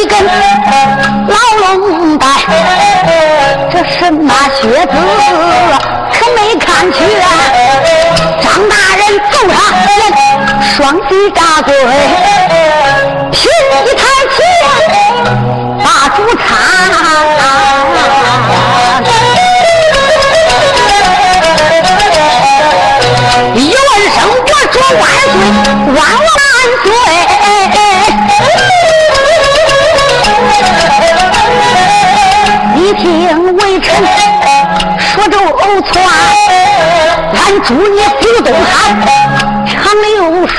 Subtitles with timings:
[0.00, 0.18] 一根
[1.28, 1.36] 老
[1.74, 2.26] 龙带，
[3.70, 4.94] 这神马靴子
[6.10, 6.98] 可没看全，
[8.40, 9.54] 张大人揍他，
[10.74, 11.74] 双膝打跪，
[13.30, 13.42] 平
[13.84, 14.00] 地抬
[14.34, 14.38] 起，
[15.84, 16.40] 把主看。
[23.54, 23.76] 一声，
[24.32, 25.36] 我说万岁
[25.92, 26.34] 万万
[26.84, 26.88] 岁。
[32.74, 33.88] 你听微臣
[34.98, 36.02] 说，这藕俺，
[37.32, 37.38] 挽
[37.70, 38.70] 你抚东海，
[39.66, 40.58] 长流水，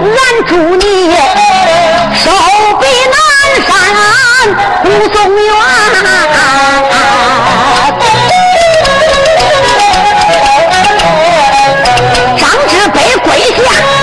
[0.00, 0.84] 俺住你
[2.14, 2.24] 手
[2.80, 2.82] 背
[3.12, 3.16] 南
[3.66, 3.68] 山，
[4.82, 5.48] 护送远。
[12.38, 13.26] 张之贵跪
[13.56, 13.95] 下。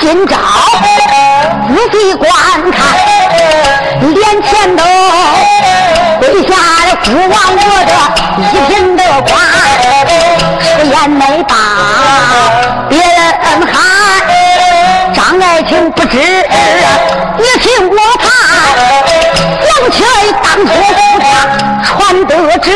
[0.00, 0.36] 今朝
[1.68, 2.26] 仔细观
[2.72, 2.80] 看，
[4.00, 4.82] 脸前头
[6.18, 6.50] 跪下
[6.86, 7.92] 了父王我的
[8.40, 8.42] 一
[8.72, 9.30] 品的官，
[10.64, 11.54] 出言没把
[12.88, 13.06] 别人
[13.72, 13.74] 喊，
[15.14, 18.26] 张爱卿不知，你听我谈，
[19.66, 20.08] 想起来
[20.42, 20.68] 当初
[21.84, 21.92] 传
[22.26, 22.66] 得旨，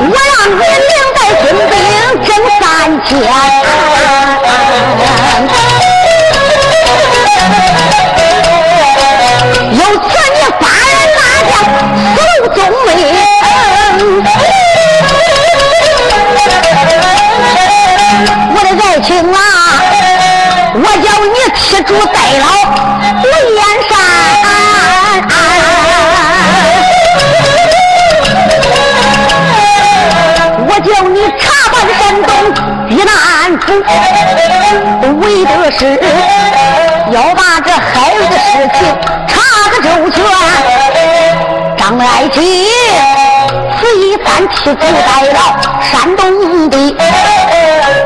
[0.00, 0.58] 我让你
[0.88, 1.72] 领带军兵
[2.24, 2.28] 征
[2.60, 2.62] 三
[3.04, 3.10] 千。
[44.62, 45.38] 一番妻子代劳
[45.82, 46.76] 山东的，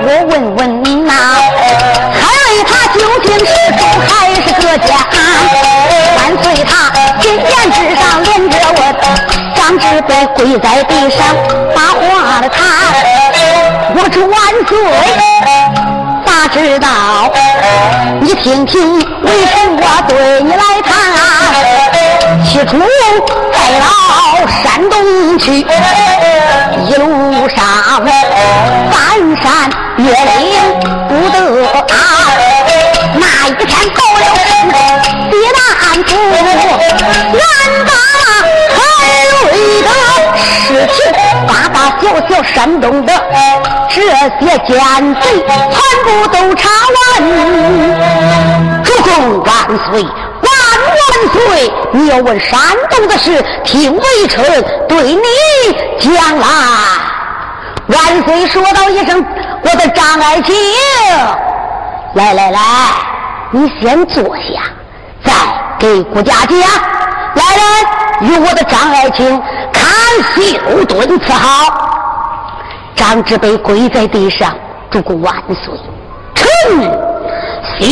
[0.01, 1.13] 我问问你呐，
[2.15, 4.89] 海瑞他究竟是忠还是个奸？
[6.17, 6.73] 万岁他
[7.21, 8.79] 金殿之上连着我，
[9.55, 11.19] 张志飞跪在地上
[11.75, 12.57] 把话的谈，
[13.95, 14.35] 我说万
[14.67, 14.71] 岁。
[16.25, 16.89] 哪知道？
[18.21, 20.91] 你听听，为什么对你来谈？
[22.45, 22.79] 起初
[23.53, 23.85] 在到
[24.63, 25.67] 山东去，
[28.91, 28.95] 翻
[29.43, 29.45] 山
[29.97, 30.45] 越岭
[31.09, 31.35] 不得
[31.67, 31.95] 安。
[33.19, 34.23] 那一天到了
[35.31, 35.59] 西南
[36.05, 36.11] 府，
[37.33, 37.41] 俺
[37.85, 37.91] 把
[38.75, 38.77] 海
[39.31, 39.35] 瑞
[39.83, 39.89] 的
[40.67, 40.97] 尸体，
[41.47, 43.09] 大大小小山东的。
[43.89, 44.13] 这些
[44.67, 44.71] 奸
[45.21, 45.25] 贼
[45.71, 47.23] 全部都查完，
[48.85, 49.11] 主公
[49.43, 49.49] 万
[49.91, 50.51] 岁，万
[50.93, 51.01] 万
[51.33, 51.73] 岁！
[51.93, 52.59] 你要问山
[52.91, 54.45] 东的事，听微臣
[54.87, 55.23] 对你
[55.99, 57.06] 讲来。
[57.89, 59.25] 万岁说道一声
[59.63, 60.55] ：“我的张爱卿，
[62.15, 62.61] 来来来，
[63.53, 64.63] 你先坐下，
[65.25, 65.33] 再
[65.79, 66.59] 给顾家讲。
[67.35, 69.41] 来人，与我的张爱卿
[69.73, 69.85] 看
[70.35, 71.93] 绣墩伺好。
[72.97, 74.53] 张之北跪在地上，
[74.91, 75.73] 祝过万岁！
[76.35, 76.49] 臣
[77.79, 77.85] 谢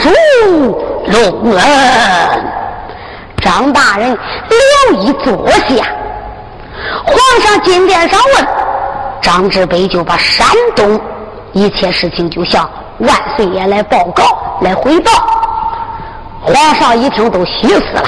[0.00, 0.08] 主
[1.06, 1.60] 隆恩。
[3.42, 4.16] 张大人
[4.90, 5.84] 留意坐下。
[7.04, 8.46] 皇上进殿上问，
[9.22, 11.00] 张志北就把山东
[11.52, 15.10] 一切事情就向万岁爷来报告、来汇报。
[16.40, 18.04] 皇上一听都喜死了。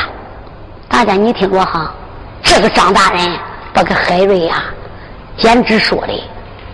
[0.88, 1.90] 大家你听着哈，
[2.42, 3.38] 这个张大人
[3.72, 4.64] 把个海瑞呀，
[5.36, 6.12] 简直说的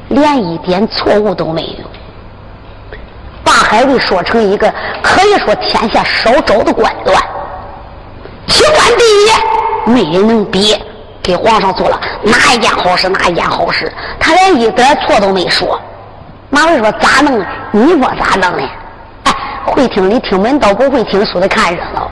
[0.08, 2.96] 连一点错误都没有，
[3.44, 4.72] 把海瑞说成一个
[5.02, 7.14] 可以说天下少找的官员，
[8.46, 10.74] 清官第一，没人能比。
[11.22, 15.80] 给皇上做了哪一件好事，哪一件好事，他连一点错都没说。
[16.48, 17.44] 马文说咋弄？
[17.70, 18.68] 你说咋弄呢？
[19.24, 19.32] 哎，
[19.64, 22.10] 会听的听门道，不会听书的看热闹。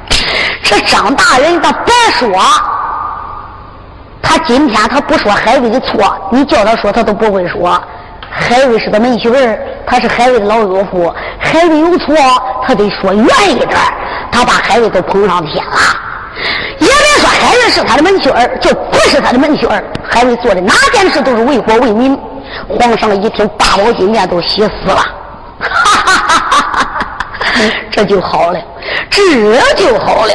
[0.62, 2.30] 这张大人他白说，
[4.22, 7.82] 他今天他不说海瑞的错，你叫他说他都不会说。
[8.30, 12.14] 海瑞是他门婿儿，他是海瑞的老岳父，海瑞有错，
[12.64, 13.70] 他得说远一点，
[14.30, 15.72] 他把海瑞都捧上天了。
[17.40, 22.18] 海瑞是他的门婿儿，就不是他的门婿儿，海瑞做的哪件事都是为国为民。
[22.68, 24.96] 皇上一听，八宝金殿都喜死了，
[25.60, 26.96] 哈哈哈哈哈！
[27.90, 28.58] 这就好了，
[29.10, 29.22] 这
[29.76, 30.32] 就好了。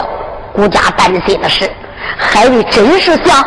[0.54, 1.70] 顾家担心的是，
[2.18, 3.44] 海瑞真是像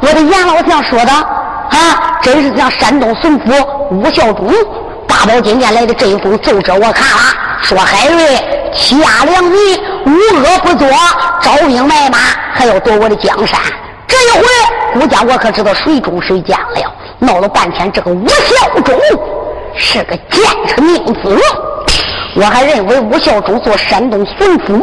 [0.00, 3.52] 我的严老相说的啊，真是像山东孙府
[3.90, 4.50] 吴孝忠
[5.06, 7.22] 八宝金殿来的这一封奏折，我看了，
[7.62, 9.54] 说海瑞欺压良民，
[10.06, 10.88] 无恶不作，
[11.42, 12.18] 招兵买马，
[12.58, 13.60] 还要夺我的江山。
[14.08, 14.44] 这一回，
[15.00, 16.92] 顾家我可知道谁忠谁奸了。
[17.20, 18.98] 闹了半天，这个吴孝忠
[19.76, 21.40] 是个奸臣佞子。
[22.34, 24.82] 我还认为吴孝忠做山东巡抚，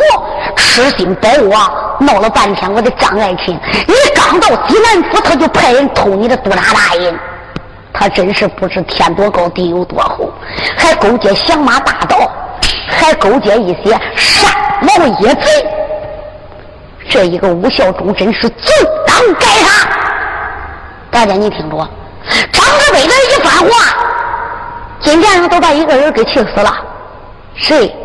[0.56, 1.69] 痴心保我。
[2.00, 7.13] 闹了半天，我的张爱卿，你刚到济南府，他就派人偷你的杜拉大印。
[7.92, 10.31] 他真是不知天多高，地有多厚，
[10.77, 12.31] 还勾结响马大盗，
[12.88, 14.50] 还勾结一些山
[14.80, 15.75] 毛野贼。
[17.10, 18.74] 这一个吴孝忠真是罪
[19.06, 19.90] 当该杀。
[21.12, 21.78] 大家你听着，
[22.52, 23.96] 张德伟的一番话，
[25.00, 26.75] 今天上都把一个人给气死了。
[27.56, 27.96] 谁？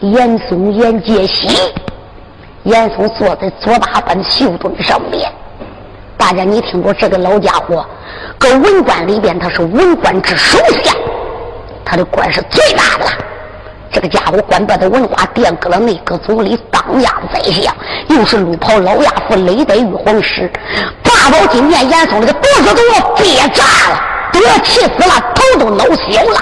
[0.00, 1.72] 严嵩、严介喜。
[2.62, 5.32] 严嵩坐在左大班秀墩上面。
[6.16, 7.84] 大家你听过这个老家伙，
[8.38, 10.94] 搁文官里边他是文官之首相，
[11.84, 13.12] 他的官是最大的了。
[13.92, 17.74] 这个家伙官拜的文化殿阁了内阁总理，当家宰相，
[18.08, 20.50] 又是路跑老亚夫，历代玉皇师。
[21.02, 24.00] 八宝金殿严嵩那个肚子都要憋炸了，
[24.32, 26.40] 都要气死了，头都脑小了。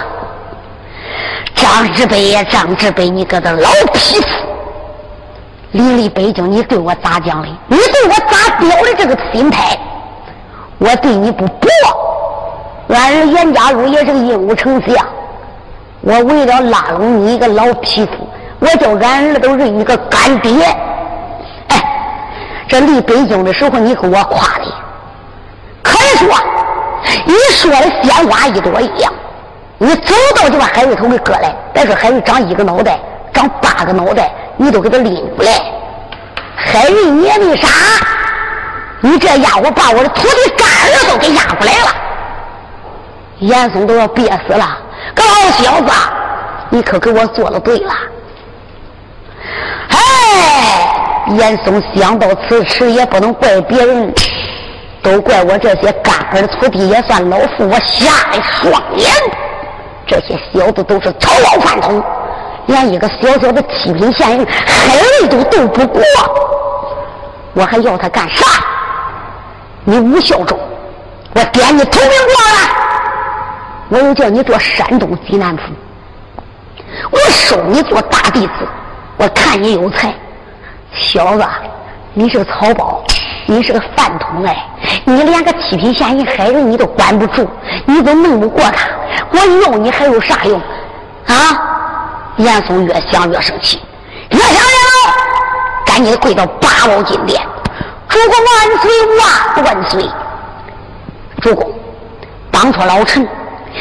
[1.55, 4.27] 张志北呀，张志北，你个的老匹夫！
[5.73, 7.49] 离离北京，你对我咋讲的？
[7.67, 9.79] 你对我咋表的这个心态？
[10.79, 11.69] 我对你不薄。
[12.89, 15.07] 俺儿严家禄也是个硬武丞相，
[16.01, 18.13] 我为了拉拢你一个老匹夫，
[18.61, 20.65] 我叫俺儿都认你个干爹。
[21.69, 21.83] 哎，
[22.69, 24.65] 这离北京的时候，你给我夸的，
[25.83, 26.29] 可以说
[27.27, 29.13] 你说的鲜花一朵一样。
[29.79, 32.99] 你走到就把海瑞头给割来，别说海瑞长一个脑袋，
[33.33, 35.53] 长八个脑袋，你都给他拎过来。
[36.57, 37.69] 海瑞，你也没啥？
[39.01, 41.95] 你这家伙把我的徒弟干儿都给压过来了，
[43.39, 44.79] 严嵩都要憋死了。
[45.15, 45.93] 个老小子，
[46.71, 47.93] 你可给我做了对了。
[49.89, 54.13] 哎，严嵩想到此时也不能怪别人，
[55.03, 59.11] 都怪我这些干儿徒弟，也算老夫我瞎了双眼。
[60.07, 62.03] 这些小子都是草包饭桶，
[62.67, 66.03] 连一个小小的七品县人海瑞都斗不过，
[67.55, 68.47] 我还要他干啥？
[69.85, 70.59] 你吴孝忠，
[71.35, 72.88] 我点你头名过来，
[73.89, 75.63] 我又叫你做山东济南府，
[77.11, 78.53] 我收你做大弟子，
[79.17, 80.13] 我看你有才，
[80.93, 81.45] 小子，
[82.15, 83.03] 你是个草包。
[83.51, 84.69] 你是个饭桶哎！
[85.07, 87.49] 你连个七品县人海瑞你都管不住，
[87.87, 88.91] 你都弄不过他，
[89.31, 90.61] 我要你还有啥用？
[91.25, 91.35] 啊！
[92.37, 93.81] 严嵩越想越生气，
[94.33, 95.15] 越想越恼，
[95.87, 97.43] 赶紧跪到八宝金殿，
[98.07, 98.91] 主公万岁
[99.65, 100.07] 万万岁！
[101.41, 101.73] 主公，
[102.51, 103.27] 当初老臣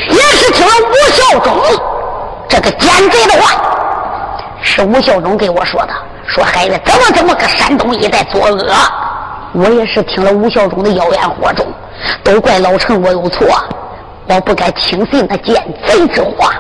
[0.10, 1.54] 也是听了吴孝忠
[2.48, 3.62] 这个奸贼的话，
[4.62, 5.94] 是吴孝忠给我说的，
[6.26, 8.66] 说海瑞怎么怎么搁山东一带作恶。
[9.54, 11.66] 我也是听了吴孝忠的妖言惑众，
[12.24, 13.48] 都怪老臣我有错，
[14.28, 15.56] 我不该轻信那奸
[15.88, 16.54] 贼之话，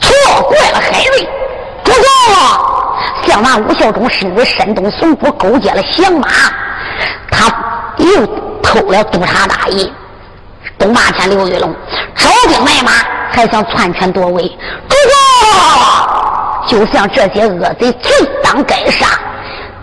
[0.00, 1.28] 错怪了海瑞。
[3.24, 6.28] 见完吴孝忠身为山东巡抚勾结了降马，
[7.30, 7.46] 他
[7.98, 8.26] 又
[8.62, 9.92] 偷了督察大印。
[10.78, 11.74] 东霸天刘玉龙
[12.14, 12.92] 招兵买马，
[13.30, 14.42] 还想篡权夺位。
[14.88, 14.96] 主
[15.50, 19.06] 公，就像这些恶贼，罪当该杀。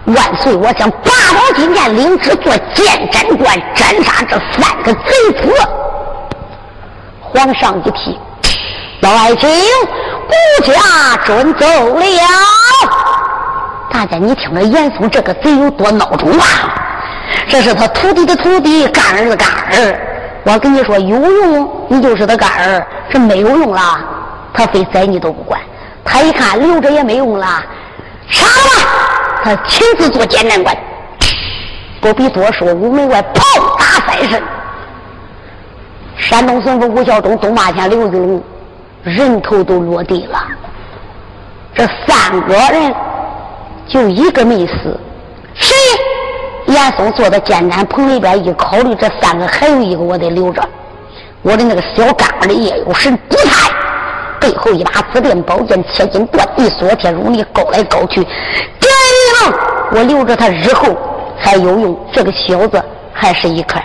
[0.05, 0.55] 万岁！
[0.55, 5.09] 我将八宝金殿领旨做监斩官，斩杀这三个贼
[5.41, 5.53] 子。
[7.19, 8.17] 皇上一听，
[9.01, 9.49] 老爱卿，
[10.27, 12.05] 孤家准奏了。
[13.91, 16.45] 大家，你听着，严嵩这个贼有多孬种吧？
[17.49, 20.14] 这是他徒弟的徒弟，干儿子干儿。
[20.45, 23.81] 我跟你说，有用你就是他干儿，这没有用了，
[24.53, 25.59] 他非宰你都不管。
[26.03, 27.63] 他一看留着也没用了，
[28.29, 30.77] 杀了吧，他亲自做艰难官。
[31.99, 34.39] 不必多说，五门外炮打三声。
[36.15, 38.43] 山东巡抚吴孝忠、东马县刘玉龙，
[39.01, 40.39] 人头都落地了。
[41.73, 42.93] 这三个人
[43.87, 44.99] 就一个没死，
[45.55, 45.75] 谁？
[46.67, 50.61] 严嵩坐在监斩棚里边，一考虑这三个，还有一个我得留着。
[51.43, 53.69] 我的那个小干儿的叶有神不太，
[54.39, 58.25] 背后一把紫电宝剑，切金断地，锁铁如泥，勾来勾去。
[58.79, 58.89] 这
[59.45, 59.53] 样，
[59.91, 60.97] 我留着他日后
[61.37, 61.95] 还有用。
[62.11, 63.83] 这个小子还是一块，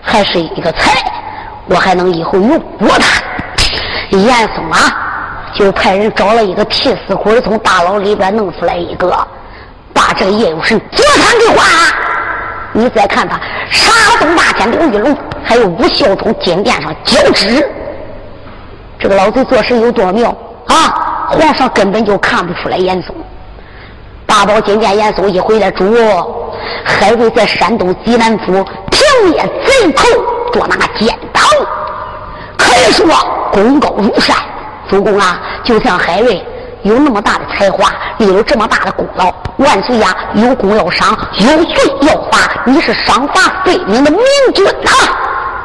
[0.00, 1.02] 还是一个才，
[1.66, 3.20] 我还能以后用过他。
[4.10, 4.78] 严嵩啊，
[5.52, 9.08] 就派人找了一个替死鬼，从大牢里边弄出来一个，
[9.92, 12.09] 把这个叶有神左贪给换了。
[12.72, 17.68] 你再看他杀东大天刘玉龙，还有吴孝忠金殿上交旨，
[18.98, 20.30] 这个老贼做事有多妙
[20.66, 21.26] 啊！
[21.28, 23.14] 皇上根本就看不出来严嵩。
[24.26, 25.92] 八宝金殿严嵩一回来，主
[26.84, 30.04] 海瑞在山东济南府平灭贼寇，
[30.52, 31.42] 捉拿奸党，
[32.56, 33.06] 可以说
[33.52, 34.36] 功高如山。
[34.88, 36.44] 主公啊，就像海瑞。
[36.82, 40.14] 有那么大的才华，立有这么大的功劳，万岁呀！
[40.34, 42.50] 有功要赏，有罪要罚。
[42.64, 44.20] 你是赏罚分明的明
[44.54, 44.90] 君呐！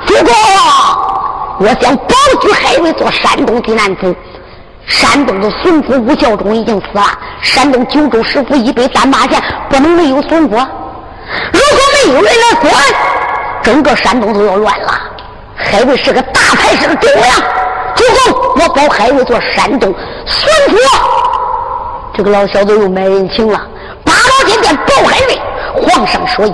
[0.06, 0.34] 主公，
[1.60, 4.14] 我想保举海瑞做山东的南府。
[4.88, 7.04] 山东的巡抚吴孝忠已经死了，
[7.42, 10.52] 山东九州十府一百三八县不能没有巡抚。
[10.52, 12.74] 如果没有人来管，
[13.64, 14.94] 整个山东都要乱了。
[15.56, 17.65] 海瑞是个大才，是个忠良。
[17.96, 19.94] 主公，我保海瑞做山东。
[20.26, 20.78] 孙福，
[22.14, 23.60] 这个老小子又卖人情了。
[24.04, 25.40] 八宝金殿保海瑞，
[25.82, 26.46] 皇上说：“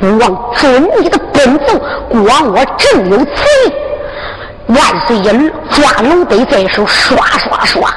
[0.00, 3.24] 孤王遵你的奔奏，孤王我正有此
[3.66, 3.72] 意。”
[4.68, 5.30] 万岁爷
[5.70, 7.90] 抓龙杯在手，刷刷刷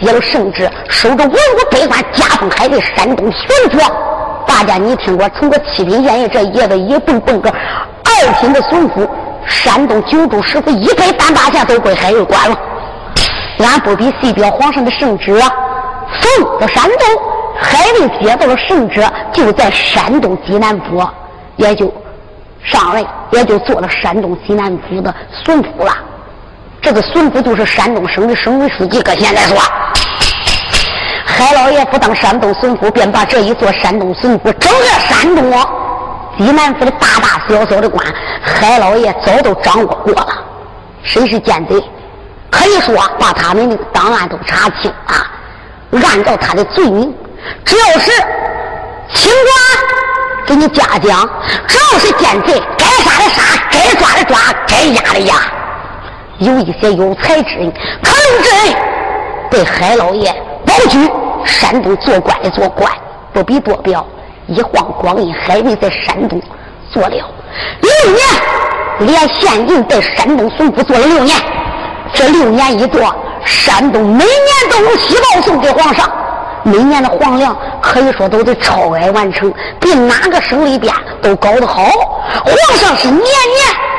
[0.00, 3.84] 写了圣旨，收着文武百官，加封海瑞山东巡抚。
[4.46, 5.28] 大家你听过？
[5.38, 9.06] 从个七品县爷这爷子一蹦蹦个二品的巡抚，
[9.46, 12.56] 山东九州十府一百三八县都归海瑞管了。
[13.58, 17.22] 俺不必细表皇上的圣旨，送到山东，
[17.60, 21.06] 海瑞接到了圣旨，就在山东济南府，
[21.56, 21.92] 也就
[22.64, 25.92] 上来，也就做了山东济南府的巡抚了。
[26.80, 29.02] 这个巡抚就是山东省的省委书记。
[29.02, 29.58] 搁现在说，
[31.26, 35.50] 海老爷不当山东巡抚，便把这一座山东巡抚，整个山东
[36.38, 38.02] 济南府的大大小小的官，
[38.50, 40.26] 海老爷早都掌握过了。
[41.02, 41.82] 谁是奸贼？
[42.50, 45.30] 可以说把他们的档案都查清啊！
[45.92, 47.14] 按照他的罪名，
[47.64, 48.10] 只要是
[49.14, 51.28] 清官给你嘉奖，
[51.66, 55.34] 只要是奸贼，该杀的杀，该抓的抓，该压的压。
[56.38, 58.76] 有一些有才之人，可能之人，
[59.48, 60.30] 被海老爷
[60.66, 61.10] 保举
[61.44, 62.92] 山东做官的做官，
[63.32, 64.04] 不必多表。
[64.46, 66.42] 一晃光阴，海瑞在山东
[66.92, 68.20] 做了六年，
[69.00, 71.36] 连县令在山东巡抚做了六年。
[72.12, 76.10] 这六年一做，山东每年都有喜报送给皇上，
[76.64, 80.92] 每年的皇粮可以说都得超额完成，比哪个省里边
[81.22, 81.84] 都搞得好。
[82.44, 83.28] 皇上是年年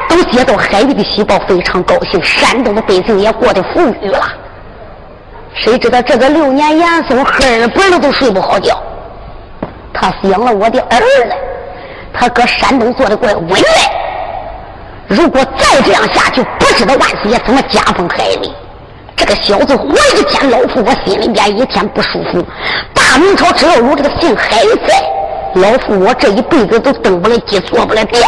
[0.10, 4.21] 都接到海里的喜报，非常高兴，山东的百姓也过得富裕了。
[5.53, 8.77] 谁知道这个六年严嵩黑了本了都睡不好觉，
[9.93, 11.33] 他想了我的儿子，
[12.13, 13.65] 他搁山东做的怪稳嘞。
[15.07, 18.49] 如果再这样下去，不知道万岁爷怎么加封海瑞。
[19.15, 22.43] 这个小子活一天，老夫我心里边一天不舒服。
[22.93, 25.03] 大明朝只要有这个姓海在，
[25.55, 28.23] 老夫我这一辈子都登不了基，做不了殿。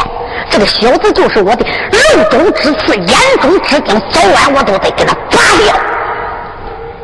[0.49, 5.75] 这个小子就是我的肉中之刺，眼中之钉，早晚我都得给他拔掉。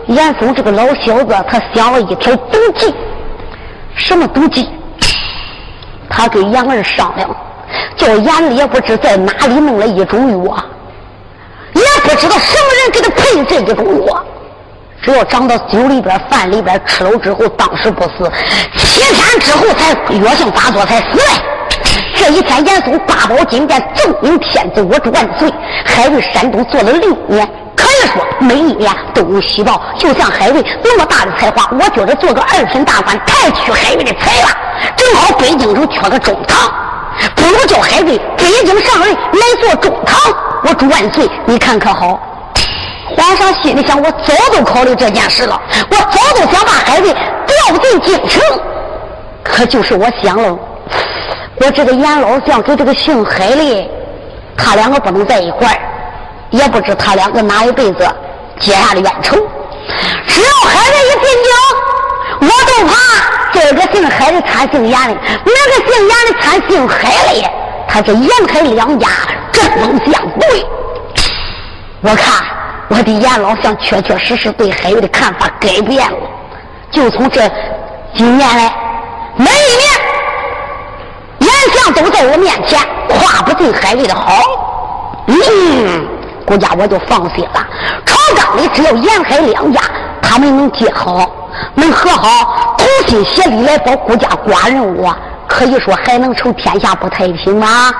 [0.07, 2.93] 严嵩这个老小子，他想了一条毒计。
[3.95, 4.69] 什么毒计？
[6.19, 7.29] 他跟杨二商量。
[7.95, 10.57] 叫眼里也不知在哪里弄了一种药，
[11.73, 14.25] 也不知道什么人给他配的这一种药。
[15.01, 18.29] 只要长到酒里边、饭里边吃了之后，当时不死，
[18.75, 21.23] 七天之后才药性发作才死嘞。
[22.15, 25.49] 这一天，严嵩八宝金殿奏明天子，我祝万岁。
[25.85, 27.47] 还为山东做了六年，
[27.79, 29.81] 可以说每一年都有喜报。
[29.97, 34.49] 就像海瑞那么大的才华，我觉得做个二品大官太屈海瑞的才了。
[34.97, 36.69] 正好北京城缺个中堂，
[37.35, 40.15] 不如叫海瑞北京上任来做中堂。
[40.63, 42.19] 我祝万岁，你看可好？
[43.15, 45.59] 皇上心里想：我早都考虑这件事了，
[45.89, 47.11] 我早都想把海瑞
[47.47, 48.41] 调进京城，
[49.43, 50.57] 可就是我想了。
[51.61, 53.89] 我这个严老将跟这个姓海的，
[54.55, 55.79] 他两个不能在一块儿，
[56.51, 58.07] 也不知他两个哪一辈子
[58.59, 59.35] 结下的冤仇。
[60.27, 61.51] 只要孩子一进京，
[62.41, 62.93] 我都怕
[63.51, 67.51] 这个姓海的掺姓严的，那个姓严的掺姓海的，
[67.87, 69.07] 他这严海两家
[69.51, 70.65] 针锋相对。
[72.01, 72.43] 我看
[72.87, 76.17] 我的严老相确确实实对海瑞的看法改变了，
[76.91, 77.47] 就从这
[78.15, 78.73] 几年来，
[79.35, 79.89] 每一年。
[81.75, 84.41] 相都在我面前，夸不尽海瑞的好。
[85.27, 86.07] 嗯，
[86.45, 87.67] 顾家我就放心了。
[88.05, 89.81] 朝纲里只要沿海两家，
[90.21, 91.29] 他们能结好，
[91.75, 95.15] 能和好，同心协力来保顾家寡人我，
[95.47, 97.91] 可以说还能成天下不太平吗？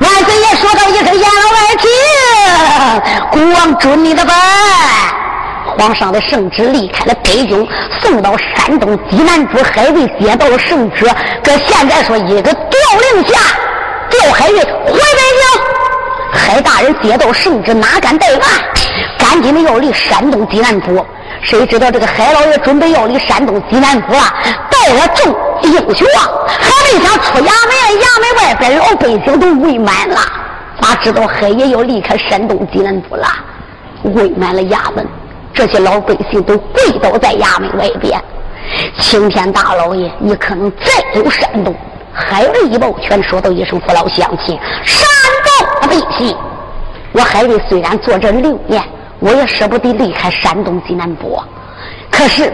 [0.00, 4.34] 万岁爷说到一声言老外听，国王准你的吧。
[5.78, 7.66] 皇上的圣旨离开了北京，
[8.02, 11.04] 送到山东济南府，海瑞接到了圣旨。
[11.42, 12.78] 搁现在说一个调
[13.12, 13.38] 令下，
[14.10, 15.29] 调海瑞回北
[16.50, 18.48] 海大人接到圣旨，哪敢怠慢？
[19.16, 21.06] 赶紧的要离山东济南府。
[21.40, 24.20] 谁知道这个海老爷准备要离山东济南府了，
[24.68, 30.16] 带了众英雄啊，还没想出衙门，衙门外边老百姓都围满了。
[30.80, 33.28] 哪知道海爷要离开山东济南府了，
[34.02, 35.06] 围满了衙门。
[35.54, 38.20] 这些老百姓都跪倒在衙门外边。
[38.98, 41.72] 青天大老爷，你可能再走山东。
[42.12, 45.08] 海瑞一抱拳，说道一声：“父老乡亲，山
[45.44, 46.36] 东百姓，
[47.12, 48.82] 我海瑞虽然做这六年，
[49.18, 51.42] 我也舍不得离开山东济南府。
[52.10, 52.52] 可是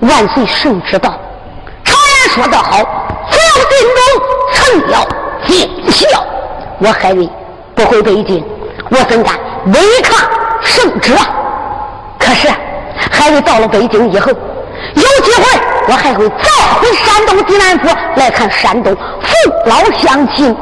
[0.00, 1.10] 万岁圣旨到，
[1.84, 2.78] 常言说得好，
[3.30, 4.08] 只要尽忠，
[4.52, 5.08] 臣要
[5.46, 6.22] 尽孝。
[6.78, 7.28] 我海瑞
[7.74, 8.44] 不回北京，
[8.90, 9.34] 我怎敢
[9.66, 10.28] 违抗？”
[10.62, 11.12] 圣旨，
[12.18, 12.48] 可是
[13.10, 16.44] 海瑞到了北京以后，有机会我还会再
[16.80, 20.54] 回山东济南府来看山东父老乡亲。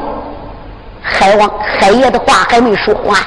[1.05, 3.17] 海王海爷的话还没说完，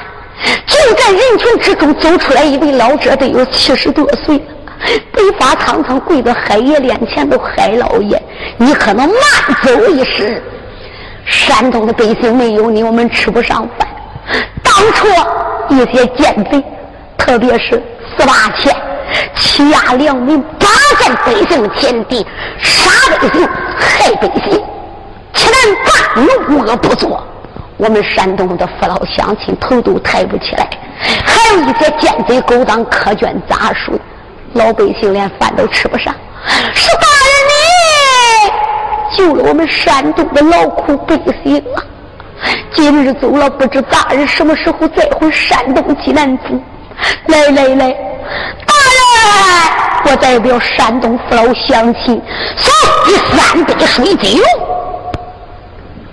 [0.67, 4.43] 就在人群之中走出来一位老者，得有七十多岁了，
[5.11, 8.21] 白发苍苍，跪在海爷面前的海老爷，
[8.57, 9.15] 你可能慢
[9.63, 10.41] 走一时。
[11.25, 13.87] 山东的百姓没有你，我们吃不上饭。
[14.61, 15.07] 当初。
[15.71, 16.63] 一些奸贼，
[17.15, 17.79] 特别是
[18.17, 18.75] 四八钱，
[19.35, 20.67] 欺压良民，霸
[20.99, 22.25] 占百姓的田地，
[22.57, 24.59] 杀百姓，害百姓，
[25.35, 27.23] 欺男霸女，无恶不作。
[27.79, 30.69] 我们山东的父老乡亲头都抬不起来，
[31.23, 33.97] 还有一些奸贼勾当，苛捐杂税，
[34.51, 36.13] 老百姓连饭都吃不上。
[36.73, 41.81] 是大人你救了我们山东的劳苦百姓啊！
[42.73, 46.61] 今日走了，不知大人什么时候再回山东济南府。
[47.27, 47.91] 来来来，
[48.65, 52.21] 大人，我代表山东父老乡亲
[52.57, 52.73] 送
[53.07, 54.37] 你三杯水酒，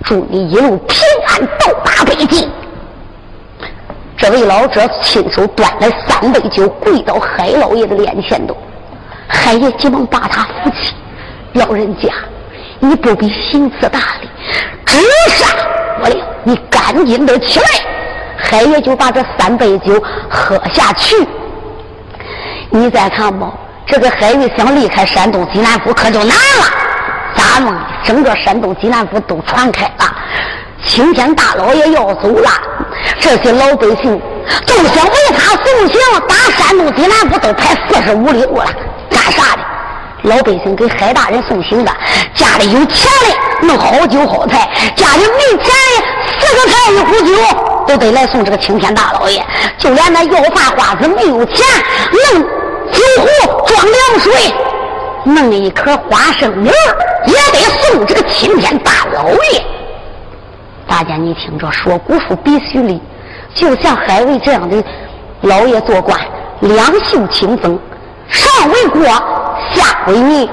[0.07, 2.49] 祝你一路平安到达北京。
[4.15, 8.55] 这位老者亲手端来三杯酒，跪到海老爷的脸前头。
[9.27, 10.95] 海爷急忙把他扶起，
[11.53, 12.09] 老人家，
[12.79, 14.29] 你不必行此大礼，
[14.85, 14.97] 只
[15.31, 15.45] 杀
[16.01, 16.15] 我了。
[16.45, 17.65] 你赶紧的起来，
[18.37, 21.27] 海爷就把这三杯酒喝下去。
[22.69, 23.51] 你再看吧，
[23.85, 26.65] 这个海瑞想离开山东济南府可就难了。
[27.35, 27.73] 咋弄？
[28.03, 30.05] 整个山东济南府都传开了，
[30.83, 32.49] 青天大老爷要走了，
[33.19, 34.21] 这些老百姓
[34.65, 38.65] 都想为他送行，打山东济南府都排四十五里路了，
[39.09, 39.59] 干啥的？
[40.23, 41.91] 老百姓给海大人送行的，
[42.33, 43.11] 家里有钱
[43.61, 46.05] 的弄好酒好菜，家里没钱的。
[46.39, 47.33] 四个菜一壶酒
[47.87, 49.45] 都得来送这个青天大老爷，
[49.77, 51.65] 就连那要饭花子没有钱，
[52.11, 52.41] 弄
[52.91, 54.53] 酒壶装凉水，
[55.23, 56.69] 弄一颗花生米
[57.25, 59.63] 也得送这个青天大老爷。
[60.87, 63.01] 大家你听着，说姑父必须立，
[63.53, 64.83] 就像海瑞这样的
[65.41, 66.19] 老爷做官，
[66.61, 67.77] 两袖清风，
[68.29, 69.03] 上为国，
[69.73, 70.49] 下为民。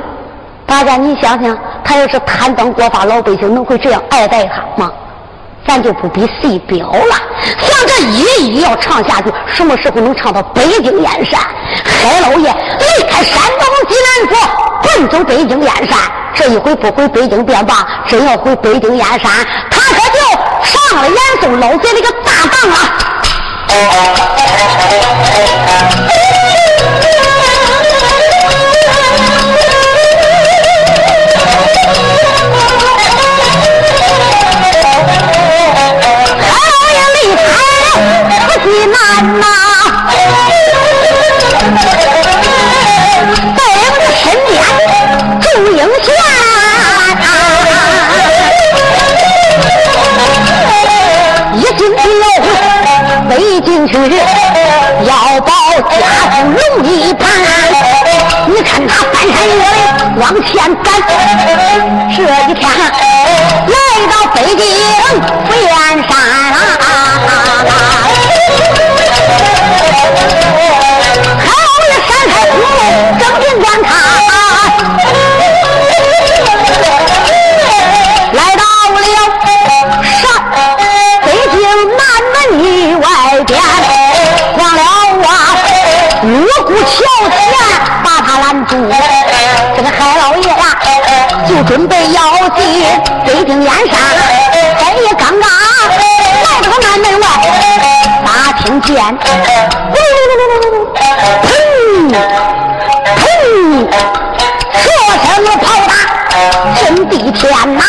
[0.66, 4.90] 大家你想想，他要是贪赃国法，老百姓能会这样爱戴他吗？
[5.66, 7.14] 咱就不比谁彪了，
[7.58, 11.40] 像这一一要唱下去，什么时候能唱到北京燕山？
[11.84, 14.34] 海老爷离开山东济南府，
[14.82, 15.98] 奔走北京燕山。
[16.34, 19.30] 这一回不回北京便罢，真要回北京燕山，
[19.70, 20.18] 他可就
[20.64, 22.74] 上了严嵩老贼的个大当了。
[38.64, 38.96] 济南
[39.40, 39.46] 呐，
[40.06, 40.16] 在
[42.10, 42.28] 我的
[43.04, 43.73] 身
[45.62, 46.08] 边祝英贤，
[51.54, 52.02] 一进去
[53.28, 53.92] 没进去，
[55.06, 55.52] 要保
[55.90, 55.92] 家
[56.30, 57.22] 父龙一盘。
[58.46, 59.80] 你看他翻山越岭
[60.18, 60.86] 往前赶，
[62.14, 62.62] 这一天
[63.66, 63.74] 来
[64.10, 64.60] 到北京
[65.48, 65.68] 福元
[66.08, 66.12] 山。
[73.18, 73.88] 正军观看，
[93.44, 95.46] 北京燕山，哎呀，刚刚
[96.44, 97.26] 来到南门外，
[98.24, 98.28] 大
[98.58, 99.28] 听见，砰！
[103.18, 103.22] 砰！
[104.80, 104.86] 说
[105.26, 105.28] 声
[105.58, 105.92] 炮打
[106.80, 107.44] 震地天
[107.76, 107.84] 呐！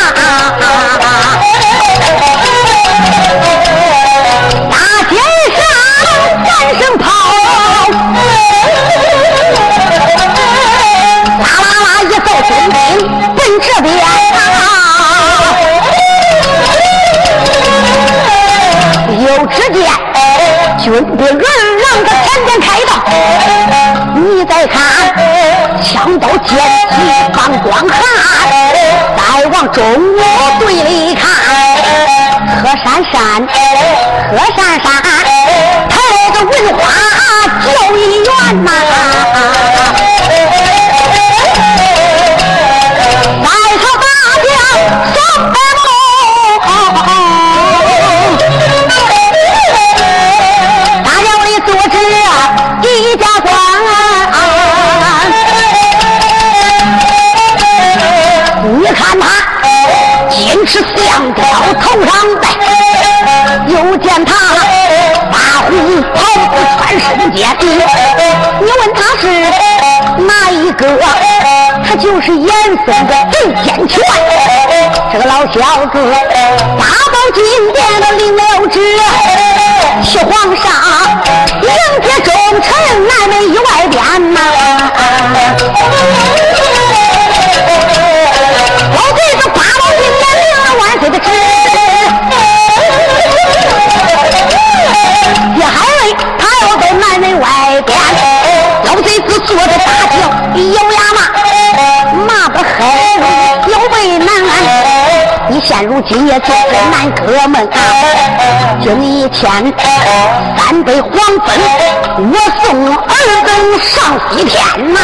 [20.85, 22.91] 军的人让他前边开道，
[24.13, 24.79] 你再看。
[25.81, 26.55] 枪刀剑
[26.91, 26.95] 戟
[27.33, 27.97] 放光寒，
[29.17, 29.19] 再
[29.49, 30.19] 往中午
[30.59, 31.23] 队里看，
[32.61, 33.17] 何珊珊，
[34.29, 34.85] 何珊珊，
[35.89, 35.93] 抬
[36.33, 36.79] 个文化
[37.65, 38.29] 教育员
[38.63, 38.69] 呐。
[61.35, 61.43] 香雕
[61.81, 62.43] 头上戴，
[63.67, 64.31] 又见他
[65.31, 65.35] 大
[65.67, 65.69] 红
[66.13, 66.15] 袍
[66.55, 67.37] 子穿身间。
[67.59, 69.23] 你问他是
[70.23, 70.81] 哪一个？
[71.87, 72.47] 他就是严
[72.85, 73.93] 嵩的贼奸权。
[75.11, 75.95] 这个老小子
[76.79, 77.43] 大宝金
[77.73, 78.79] 殿的领了旨，
[80.03, 80.65] 去皇上
[81.61, 81.67] 迎
[82.01, 82.67] 接忠臣
[83.07, 84.39] 南门一外边呐。
[99.45, 100.15] 坐着大轿，
[100.55, 101.19] 咬牙骂，
[102.25, 102.67] 骂个海
[103.17, 103.23] 瑞
[103.71, 104.27] 有为难。
[105.47, 106.51] 你现如今也就是
[106.91, 107.77] 难哥们啊！
[108.81, 109.71] 今一天
[110.57, 111.11] 三杯黄
[111.45, 111.47] 粉，
[112.17, 112.65] 我送
[112.97, 113.13] 儿
[113.45, 113.47] 子
[113.79, 113.93] 上
[114.31, 114.53] 西天
[114.93, 114.99] 呐！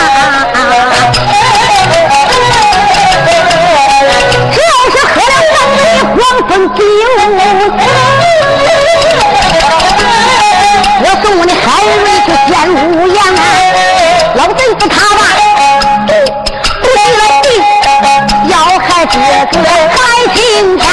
[4.51, 6.17] 只要是喝了三杯黄
[6.49, 6.79] 风酒，
[11.03, 12.75] 我送你海瑞去见五
[13.07, 13.17] 阳，
[14.35, 15.23] 老贼子他吧，
[16.07, 17.47] 不是了地，
[18.49, 19.95] 要害这个海
[20.33, 20.87] 心天。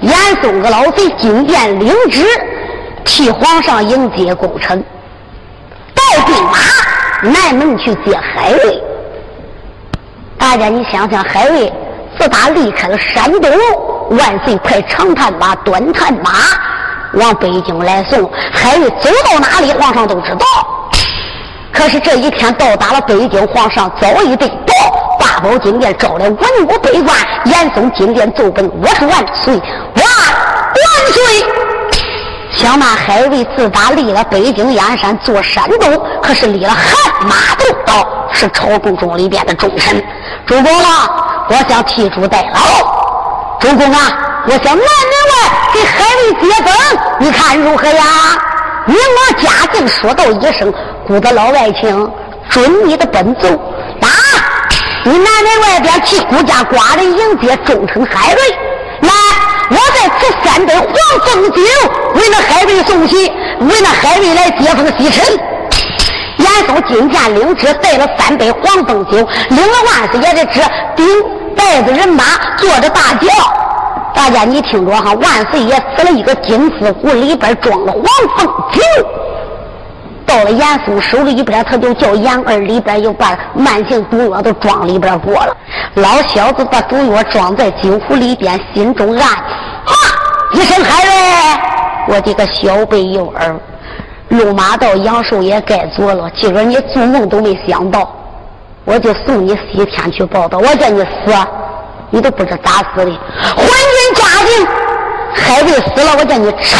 [0.00, 2.26] 严嵩个老贼进殿领旨，
[3.04, 4.84] 替皇上迎接功臣，
[5.94, 6.58] 带兵马
[7.22, 8.82] 南门去接海瑞。
[10.36, 11.72] 大家你想想，海瑞。
[12.16, 13.50] 自打离开了山东，
[14.10, 16.30] 万岁快长探马、短探马
[17.14, 20.46] 往北京来送，海瑞走到哪里，皇上都知道。
[21.74, 24.72] 可是这一天到达了北京，皇上早已被报，
[25.18, 31.44] 八宝金殿招来文武百官，严嵩金殿奏本，我是万岁，万万岁！
[32.52, 40.02] 想那海瑞自打立了北京燕山，做山东，可是立了汗马都到，是朝宫中里边的忠臣。
[40.46, 41.10] 主公啊，
[41.50, 43.58] 我想替主代劳。
[43.58, 46.72] 主公啊，我想南门外给海瑞接风，
[47.18, 48.04] 你看如何呀？
[48.86, 50.70] 明王嘉靖说道一声
[51.06, 52.10] ：“顾得老外请，
[52.48, 53.48] 准你的奔奏。
[54.00, 54.08] 打，
[55.04, 58.42] 你南门外边替顾家寡人迎接忠臣海瑞。
[59.00, 59.10] 来，
[59.70, 60.86] 我在吃三杯黄
[61.26, 61.60] 凤酒，
[62.14, 63.26] 为那海瑞送喜，
[63.60, 65.38] 为那海瑞来接风洗尘。
[66.38, 69.18] 严嵩今天领旨，带了三杯黄凤酒，
[69.50, 70.60] 领了万岁爷的旨，
[70.96, 71.06] 顶
[71.54, 72.24] 带着人马，
[72.56, 73.28] 坐着大轿。
[74.14, 78.04] 大家你听着哈，万岁爷死了一个金丝壶，里边装了黄
[78.36, 78.80] 凤酒。
[80.26, 85.56] 到了严嵩手里边，他就叫严二里边又把慢性毒药都装里边过了。
[85.94, 89.92] 老小子把毒药装在酒壶里边，心中暗啊
[90.52, 91.60] 一声喊嘞
[92.08, 93.56] ：“我的个小辈幼儿，
[94.28, 96.30] 路马到杨寿也该做了。
[96.34, 98.10] 今儿你做梦都没想到，
[98.84, 100.58] 我就送你西天去报道。
[100.58, 101.34] 我叫你死，
[102.10, 103.10] 你都不知咋死的，
[103.56, 104.83] 昏君家庭。
[105.34, 106.78] 海瑞死了，我叫你查。”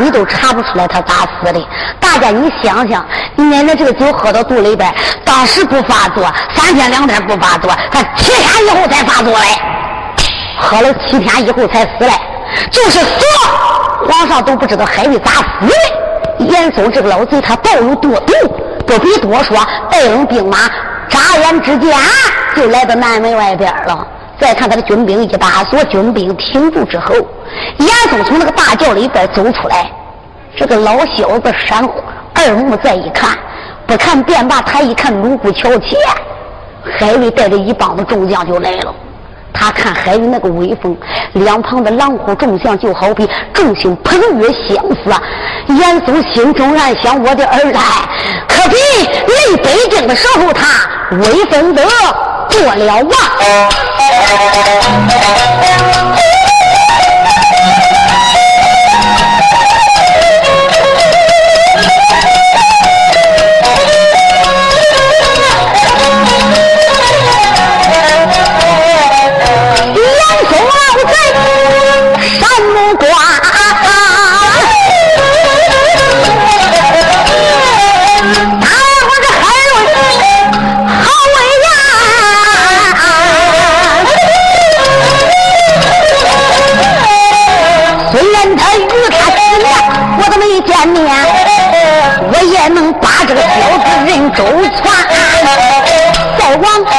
[0.00, 1.68] 你都查不出来他咋死的？
[1.98, 9.46] 大家你想想，你奶奶这个酒喝到肚里边，当时不发作，三天两天不发作，他七天以后才发作嘞。
[10.56, 12.12] 喝了七天以后才死嘞，
[12.70, 13.08] 就是死，
[14.08, 16.44] 皇上都不知道海瑞咋死的。
[16.44, 18.32] 严嵩这个老贼，他抱有多毒，
[18.86, 19.58] 不必多说，
[19.90, 20.58] 带领兵马，
[21.08, 21.92] 眨眼之间
[22.54, 24.06] 就来到南门外边了。
[24.40, 27.14] 再看他的军兵一把锁军兵停住之后，
[27.78, 29.90] 严嵩从那个大轿里边走出来，
[30.56, 31.84] 这个老小子闪
[32.34, 33.36] 二目再一看，
[33.86, 35.96] 不看便罢，他一看锣鼓敲起，
[36.98, 38.94] 海瑞带着一帮子众将就来了。
[39.52, 40.96] 他看海瑞那个威风，
[41.32, 45.12] 两旁的狼虎众将就好比众星捧月相似。
[45.66, 47.80] 严嵩心中暗想：我的儿来，
[48.46, 48.76] 可比
[49.26, 51.82] 离北京的时候他威风得。
[52.50, 53.28] 过了望。
[90.78, 91.02] 见面，
[92.30, 93.46] 我也能把这个小
[93.82, 94.78] 子人周全。
[96.38, 96.94] 再往海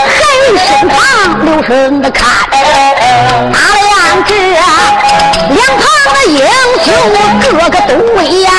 [0.57, 0.97] 身旁
[1.45, 3.89] 留神的看，打量
[4.27, 5.81] 这两旁
[6.13, 6.37] 的英
[6.83, 6.87] 雄，
[7.39, 8.51] 个个都威严。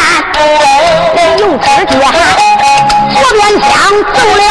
[1.38, 3.68] 有只见左边枪
[4.14, 4.42] 走了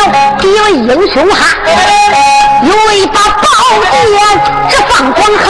[0.43, 1.39] 一位英雄汉，
[2.63, 3.43] 有位把宝
[3.91, 3.93] 剑
[4.69, 5.47] 这放光哈。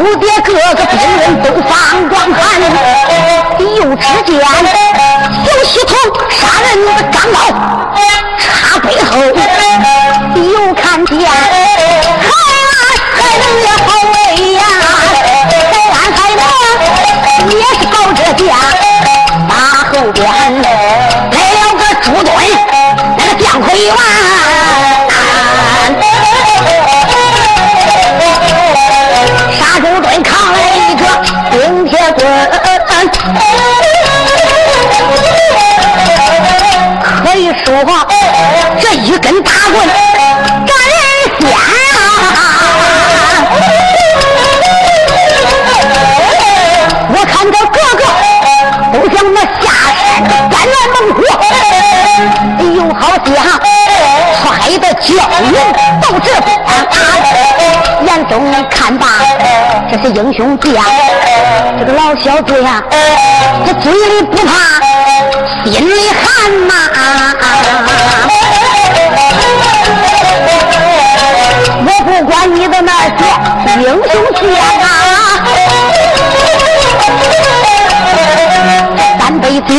[0.00, 2.58] 蝴蝶哥哥别人都放光寒
[3.58, 4.34] 你有指点
[5.44, 5.94] 有系统
[6.30, 7.36] 杀人你个长毛
[37.70, 38.04] 说话。
[38.80, 39.78] 这一根大棍
[40.66, 40.98] 斩人
[41.38, 41.56] 仙啊！
[47.12, 48.02] 我看这个个
[48.92, 49.64] 都像那下
[50.02, 51.18] 山的搬来猛虎，
[52.74, 53.28] 又好像
[54.42, 54.42] 踹
[54.78, 55.06] 的蛟
[55.52, 55.54] 龙
[56.00, 56.48] 到这边。
[58.04, 58.32] 严嵩
[58.68, 59.06] 看罢，
[59.88, 60.72] 这是英雄将，
[61.78, 62.82] 这个老小子呀，
[63.64, 64.52] 这嘴里不怕，
[65.70, 66.50] 心里寒
[73.90, 74.42] 英雄剑
[74.78, 74.86] 啊，
[79.18, 79.74] 三杯酒，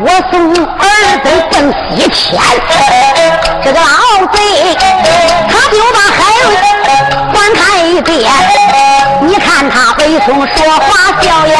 [0.00, 0.88] 我送儿
[1.22, 2.40] 子奔西天。
[3.62, 3.86] 这个老
[4.32, 4.38] 贼，
[5.50, 6.48] 他就把海瑞
[7.30, 8.16] 管他一遍。
[9.20, 10.88] 你看他背诵说话
[11.20, 11.54] 笑颜。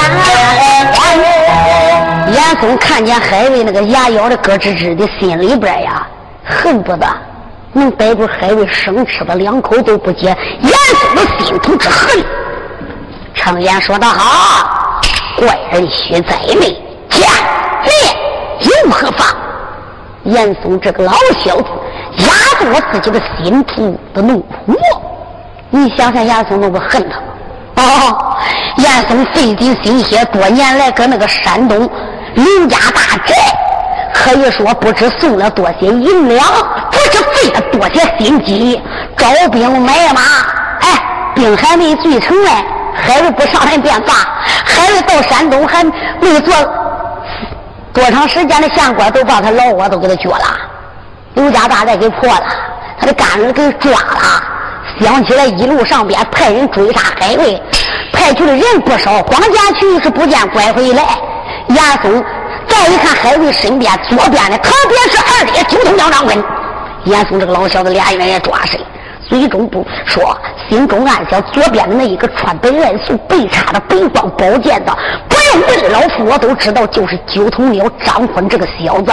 [2.32, 6.06] 严嵩看见海瑞那个牙咬的咯吱吱的，心里边呀。
[6.42, 7.06] 恨不得
[7.72, 12.24] 能逮住海瑞生吃的两口都不解，严嵩的心头之恨。
[13.35, 15.00] 常言说得好，
[15.37, 16.76] 怪人须在内，
[17.09, 17.28] 见
[17.85, 17.90] 贼
[18.61, 19.26] 又何妨？
[20.24, 21.64] 严嵩这个老小子
[22.18, 24.74] 压住我自己的心头的怒火，
[25.70, 27.22] 你想想严嵩那么恨他吗？
[27.76, 28.37] 哦，
[28.78, 31.88] 严嵩费尽心血，多年来搁那个山东
[32.35, 33.35] 刘家大宅，
[34.12, 36.44] 可以说不知送了多些银两，
[37.38, 38.81] 费了多些心机，
[39.16, 40.20] 招兵买马，
[40.81, 42.51] 哎，兵还没聚成嘞，
[42.94, 44.12] 海瑞不上来便罢，
[44.64, 46.55] 海瑞到山东还没做。
[47.92, 50.59] 多长时间的县官都把他老窝都给他撅了，
[51.35, 52.44] 刘家大寨给破了，
[53.01, 54.42] 他的干儿给抓了。
[55.01, 57.61] 想起来一路上边派人追杀海瑞，
[58.12, 61.05] 派去的人不少，黄家去是不见拐回来。
[61.68, 62.24] 严嵩
[62.66, 66.44] 再一看海瑞身边左边的，特别是二爹九头鸟张坤，
[67.04, 68.80] 严嵩这个老小子俩眼也抓谁？
[69.28, 70.37] 嘴中不说，
[70.70, 79.12] 心中暗想：左边的那一个穿白外素、背插着北光宝剑的，不用问，老夫我都知道，就是九头鸟张坤这个小子。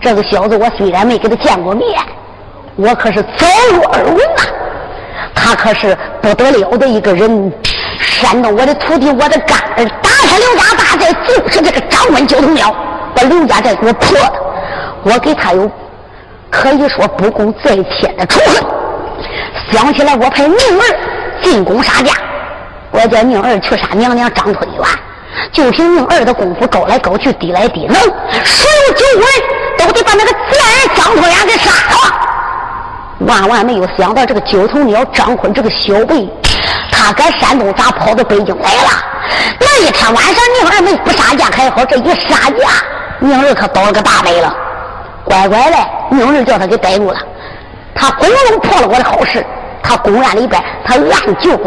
[0.00, 1.86] 这个小子我虽然没给他见过面，
[2.76, 4.42] 我可是早有耳闻呐。
[5.34, 7.50] 他可是不得了的一个人，
[7.98, 12.74] 煽动我的徒弟，我的干儿，打开刘家大寨，就是这个张坤九头鸟，
[13.14, 14.32] 把刘家寨给我破的。
[15.04, 15.70] 我给他有
[16.50, 18.64] 可以说不共在天的仇恨。
[19.70, 20.84] 想起来，我派宁儿
[21.42, 22.12] 进宫杀驾，
[22.90, 24.84] 我叫宁儿去杀娘娘张春元，
[25.52, 29.26] 就凭宁儿的功夫，高来高去，低来低能，所有九鬼
[29.78, 32.14] 都得把那个贱人张春元给杀了。
[33.20, 36.28] 万万没有想到，这个九头鸟张坤这个小辈，
[36.92, 38.90] 他搁山东咋跑到北京来了？
[39.58, 42.68] 那一天晚上，宁儿没不杀价还好，这一杀价，
[43.18, 44.54] 宁儿可倒了个大霉了。
[45.26, 45.76] 乖乖的，
[46.10, 47.18] 宁儿叫他给逮住了。
[47.94, 49.44] 他公然破了我的好事，
[49.82, 51.58] 他公然里边他暗救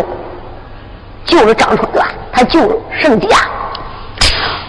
[1.26, 3.38] 救了张春元，他救了圣驾。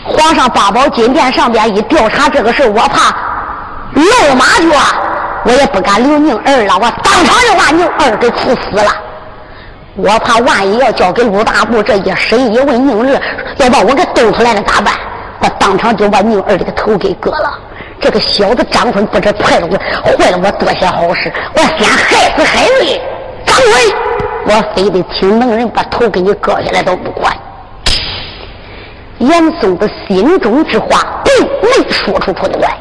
[0.04, 3.14] 皇上八宝金殿上边一调查这个事我怕
[3.94, 4.78] 露马脚，
[5.44, 8.90] 我也不敢留宁儿了，我当场就把宁儿给处死了。
[9.94, 13.20] 我怕万一要交给陆大部这一审一问宁儿，
[13.58, 14.94] 要把我给兜出来了咋办？
[15.40, 17.58] 我当场就把宁儿这个头给割了。
[18.00, 19.76] 这个小子张坤不知害了我，
[20.16, 21.30] 坏了我多些好事。
[21.54, 23.00] 我先害死海瑞，
[23.44, 27.36] 张坤，我非得请能人把头给你割下来都不管。
[29.18, 32.74] 严嵩的心中之话并没说出口来，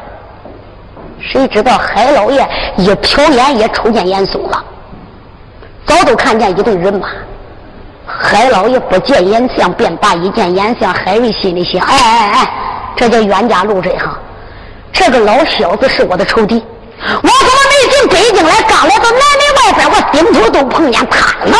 [1.20, 4.64] 谁知道海老爷一瞟眼也瞅见严嵩了，
[5.84, 7.08] 早都看见一队人马。
[8.06, 12.52] 海老爷不见严相便罢，一见严相，海瑞心里想：哎哎哎，
[12.96, 14.18] 这叫冤家路窄哈。
[14.92, 16.62] 这个老小子是我的仇敌，
[17.00, 18.62] 我怎么没进北京来？
[18.68, 21.56] 刚来到南门外边，我顶头都碰见他了。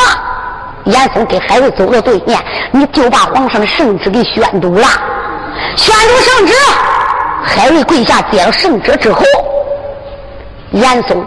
[0.85, 2.39] 严嵩给海瑞走到对面，
[2.73, 4.87] 你就把皇上的圣旨给宣读了。
[5.77, 6.55] 宣读圣旨，
[7.45, 9.23] 海瑞跪下接了圣旨之后，
[10.73, 11.25] 严嵩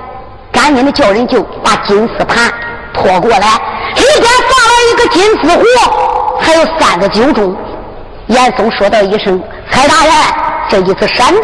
[0.51, 2.51] 赶紧的叫人就把金丝盘
[2.93, 3.39] 拖过来，
[3.95, 5.63] 里边放了一个金丝壶，
[6.39, 7.55] 还有三个酒盅。
[8.27, 10.13] 严嵩说道一声：“海大人，
[10.69, 11.43] 这一次山东。”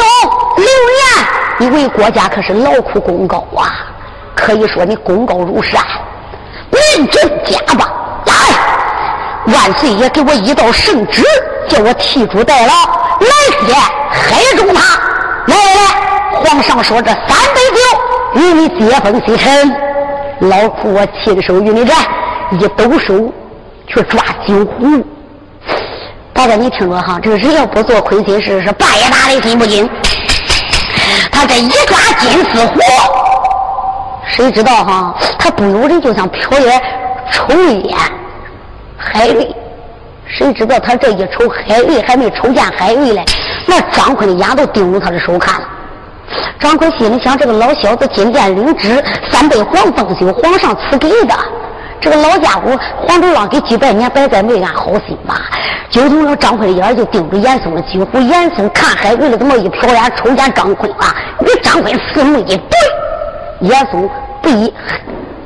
[0.59, 1.27] 六年，
[1.59, 3.87] 你为国家可是劳苦功高啊！
[4.35, 5.81] 可以说你功高如山，
[6.71, 7.91] 认真加吧！
[8.25, 11.23] 来，万岁爷给我一道圣旨，
[11.67, 12.73] 叫我替主代劳，
[13.19, 13.73] 来接
[14.09, 14.81] 海中他。
[15.47, 19.75] 来来来，皇上说这三杯酒与你接风洗尘，
[20.39, 21.97] 劳苦我亲手与你战，
[22.51, 23.31] 一抖手
[23.87, 25.03] 去抓酒壶。
[26.31, 29.89] 大哥，你听着哈，这个人要不做亏心事，是半夜打雷心不惊。
[31.39, 32.79] 他这一抓金丝虎，
[34.27, 35.15] 谁知道哈？
[35.37, 36.81] 他不由人就想瞟眼
[37.31, 37.97] 瞅一眼
[38.97, 39.55] 海瑞，
[40.27, 43.23] 谁知道他这一瞅海瑞，还没瞅见海瑞嘞，
[43.65, 45.67] 那张坤的眼都盯着他的手看了。
[46.59, 51.33] 张坤心里想：这个老小子金殿领旨，三杯黄凤酒，皇上赐给的。
[52.01, 55.41] 这个老家伙黄州郎给几百年，白在没安好心吧？
[55.89, 60.97] 九头鸟张坤眼就盯着严嵩的几乎，严嵩看海为了，这么一瞟眼瞅见张坤了？
[61.39, 62.77] 你张坤四目一对，
[63.61, 64.09] 严嵩
[64.41, 64.73] 被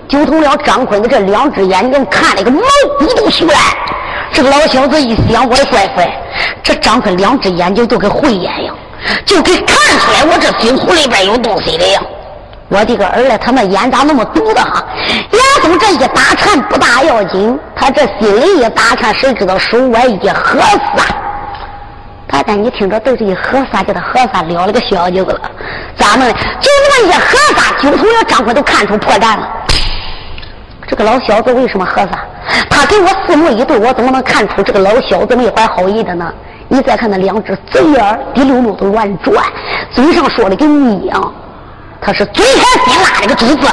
[0.07, 2.61] 九头鸟张坤的这两只眼睛看了个毛
[2.99, 3.57] 骨都悚然。
[4.31, 6.11] 这个老小子一想，我的乖乖，
[6.61, 8.75] 这张坤两只眼睛都跟慧眼一样，
[9.25, 12.03] 就给看出来我这金壶里边有东西的样。
[12.69, 13.37] 我的个儿嘞！
[13.37, 14.83] 他那眼咋那么毒的哈？
[15.31, 20.59] 严嵩这一打颤不大要紧，他这心里一打颤，谁知道手腕一合
[20.95, 21.05] 撒？
[22.25, 25.41] 大家你听着，都是一合撒，叫他合撒了了个小舅子了。
[25.97, 26.33] 咋弄的？
[26.33, 29.47] 就那么一合撒，九头鸟张坤都看出破绽了。
[30.87, 32.25] 这个老小子为什么喝啥？
[32.69, 36.33] 他给我四目一对，我怎么能看出这个老小子没怀好意的呢？
[36.69, 39.45] 你再看那两只嘴眼滴溜溜的乱转，
[39.91, 41.33] 嘴上说的跟蜜一样，
[42.05, 43.67] 他是嘴甜心辣的个珠子。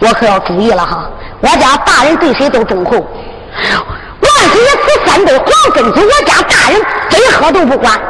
[0.00, 1.10] 我可要注意了哈！
[1.40, 6.80] 我家大人对谁都忠厚，万岁爷赐三杯黄根酒，我家大人
[7.10, 8.00] 非喝都不管。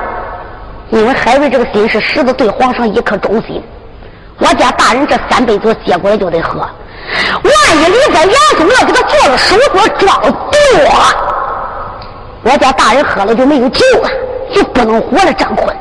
[0.91, 3.63] 因为海瑞这个心是实的，对皇上一颗忠心。
[4.39, 6.61] 我家大人这三杯酒接过来就得喝。
[6.61, 10.59] 万一李在严嵩要给他做了手脚装了毒，
[12.45, 14.09] 我家大人喝了就没有救了，
[14.55, 15.33] 就不能活了。
[15.33, 15.77] 张坤，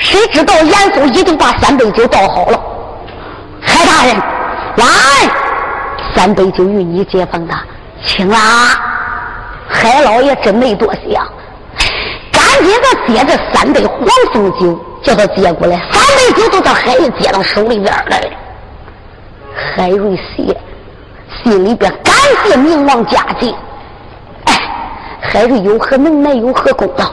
[0.00, 2.58] 谁知道严嵩已经把三杯酒倒好了。
[3.60, 4.16] 海大人，
[4.76, 4.86] 来，
[6.14, 7.54] 三杯酒与你接风的，
[8.02, 8.38] 请啦。
[9.68, 11.24] 海老爷真没多想，
[12.32, 15.76] 赶紧的接这三杯黄松酒，叫他接过来。
[15.92, 18.30] 三杯酒都到海瑞接到手里边来了。
[19.76, 20.56] 海瑞谢，
[21.42, 23.54] 心里边感谢明王嘉靖。
[24.46, 24.54] 哎，
[25.20, 27.04] 海瑞有何能耐，有何功劳？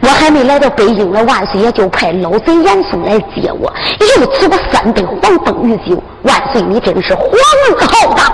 [0.00, 3.72] 我还没来到北京呢，万岁爷就派老贼严嵩来接我，
[4.18, 6.02] 又赐我三杯黄灯玉酒。
[6.22, 8.32] 万岁，你真是皇恩浩荡！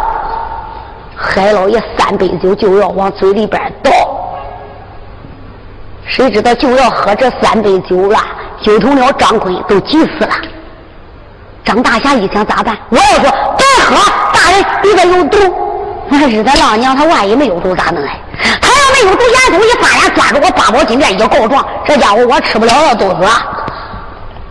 [1.16, 3.90] 海老爷三杯酒就要往嘴里边倒，
[6.06, 8.18] 谁知道就要喝这三杯酒了，
[8.60, 10.30] 就同了张坤都急死了。
[11.64, 12.76] 张大侠一想咋办？
[12.90, 13.96] 我要说别喝，
[14.32, 15.63] 大人里边有毒。
[16.10, 18.02] 我说日他老娘，他万一没有毒咋弄？
[18.04, 18.20] 哎，
[18.60, 23.28] 他要没有毒，严嵩一发眼抓住我八宝金链一告状，这家伙我吃不了了肚子。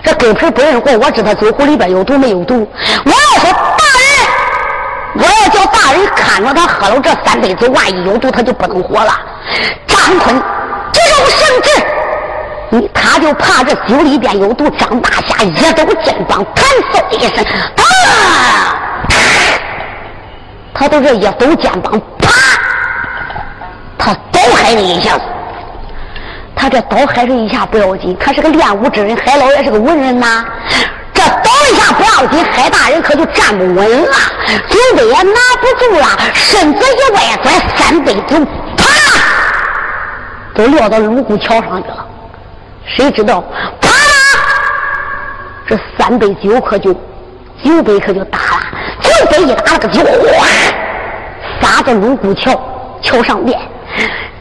[0.03, 2.67] 这狗皮不认货，我知道酒壶里边有毒没有毒。
[3.05, 9.13] 我要说大人，我要叫大人看着他喝了这三杯酒，万一有毒，他就不能活了。
[9.87, 10.43] 张坤
[10.91, 11.69] 只有圣旨。
[12.91, 17.45] 他就怕这酒里边有毒，张大侠一抖肩膀，弹嗖一声，
[17.75, 18.75] 啊！
[20.83, 22.29] 他都这一抖肩膀，啪！
[23.97, 25.21] 他倒海了一下子。
[26.53, 30.43] 他这倒海了一下不要紧，他是个练武之人，海老爷是个文人呐。
[31.13, 34.11] 这倒一下不要紧，海大人可就站不稳了，
[34.67, 38.83] 酒杯也拿不住了，身子一歪转，三杯酒啪，
[40.53, 42.05] 都撂到泸沽桥上去了。
[42.85, 43.41] 谁知道？
[43.79, 43.89] 啪！
[45.65, 46.93] 这三杯酒可就
[47.63, 48.61] 酒杯可就打了，
[49.01, 50.45] 酒杯一打了个酒，哗，
[51.61, 52.51] 撒在泸沽桥
[53.01, 53.59] 桥上面。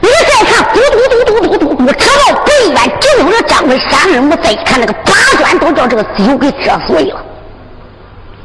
[0.01, 4.35] 你再看，嘟嘟嘟嘟嘟嘟嘟，直到北远，就有了张坤山人我。
[4.35, 7.23] 再一看，那个八砖都叫这个酒给折碎了。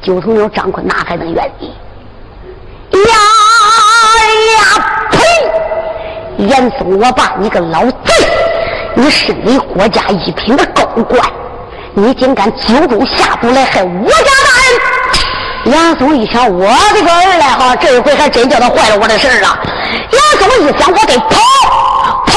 [0.01, 1.72] 就从了张坤哪还能愿意？
[2.93, 3.14] 呀
[4.53, 4.61] 呀
[5.11, 5.18] 呸！
[6.45, 8.14] 严嵩，我爸，你个老贼！
[8.95, 11.20] 你身为国家一品的高官，
[11.95, 14.57] 你竟敢酒中下毒来害我家大！
[15.64, 19.59] 杨松一想，我的个儿来哈，这一回还真叫他坏了我的事儿了。
[20.12, 21.36] 杨松一想，我得跑
[22.26, 22.32] 跑，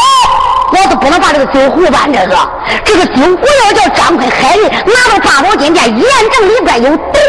[0.72, 2.36] 我都不能把这个酒壶搬这个，
[2.84, 7.20] 这个酒壶要叫张坤海里拿到八宝金殿验证里边有毒，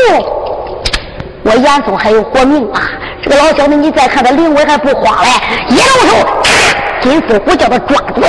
[1.45, 2.81] 我严嵩还有活命啊！
[3.23, 5.29] 这个老小子，你再看他灵威还不慌嘞，
[5.69, 6.27] 一动手，
[7.03, 8.29] 金丝虎叫他抓住了。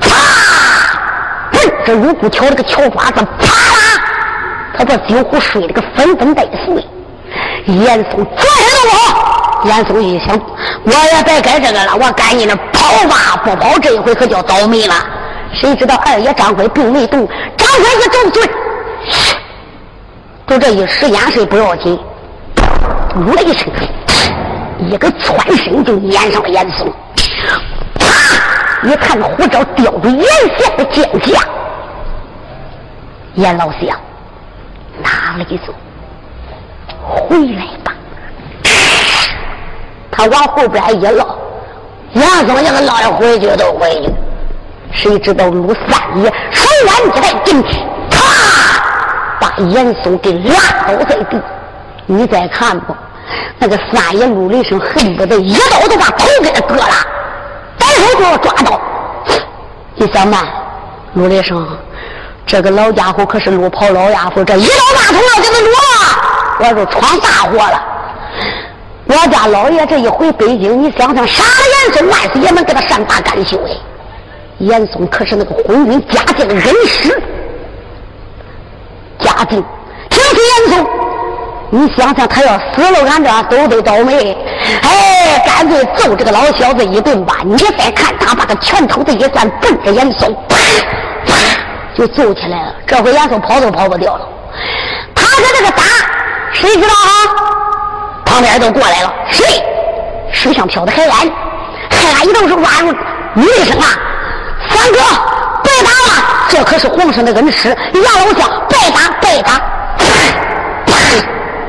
[0.00, 0.08] 啪
[1.86, 4.02] 这五股桥这个桥把子，啪啦，
[4.76, 6.84] 他把酒壶摔了个粉粉带碎。
[7.66, 10.38] 严嵩转身就跑，严嵩一想，
[10.84, 14.94] 我也别该这个了，我赶紧的跑吧，不跑这一回可叫倒霉了。
[15.54, 18.50] 谁知道二爷张辉并没动，张辉一皱嘴，
[20.46, 21.98] 就这一时眼神不要紧，
[23.16, 23.72] 呜了一声，
[24.78, 26.92] 一个窜身就撵上了严嵩。
[27.98, 28.06] 啪！
[28.82, 30.24] 一看那虎爪叼住严
[30.58, 31.40] 嵩的剑下。
[33.34, 33.88] 严老相
[35.02, 35.72] 拿了一走，
[37.08, 37.92] 回来吧。
[40.10, 41.36] 他往后边一捞，
[42.12, 44.12] 严嵩也给捞了回去都回去。
[44.92, 47.80] 谁知道陆三爷手腕一带进去，
[48.10, 48.16] 啪，
[49.40, 50.54] 把严嵩给拉
[50.86, 51.36] 倒在地。
[52.06, 52.96] 你再看吧，
[53.58, 56.86] 那个三爷陆雷生，恨不得一刀都把头给他割了，
[57.78, 58.80] 摆手就要抓到。
[59.96, 60.46] 你小曼，
[61.14, 61.66] 陆雷生。
[62.46, 65.76] 这个老家伙可是路跑老家伙，这一刀大头要给他落，
[66.68, 67.82] 我就闯大祸了。
[69.06, 71.50] 我家老爷这一回北京，你想想，杀了
[71.86, 73.70] 严嵩，万岁爷能给他善罢甘休的？
[74.58, 77.22] 严嵩可是那个昏君嘉靖的恩师，
[79.18, 79.62] 嘉靖
[80.08, 80.86] 听起严嵩，
[81.70, 84.36] 你想想，他要死了，俺这都得倒霉。
[84.82, 87.38] 哎，干脆揍这个老小子一顿吧！
[87.44, 90.56] 你再看他把个拳头子一攥，奔着严嵩，啪
[91.26, 91.34] 啪。
[91.96, 94.28] 就揍起来了，这回严嵩跑都跑不掉了。
[95.14, 95.82] 他跟这个打，
[96.54, 98.24] 谁知道啊？
[98.24, 99.44] 旁边都过来了，谁？
[100.32, 101.30] 水上漂的海安，
[101.90, 102.86] 海安一动手抓住
[103.34, 103.86] 女生啊！
[104.68, 104.98] 三哥，
[105.62, 109.60] 别打了，这可是皇上的恩师杨老将，别打，别打！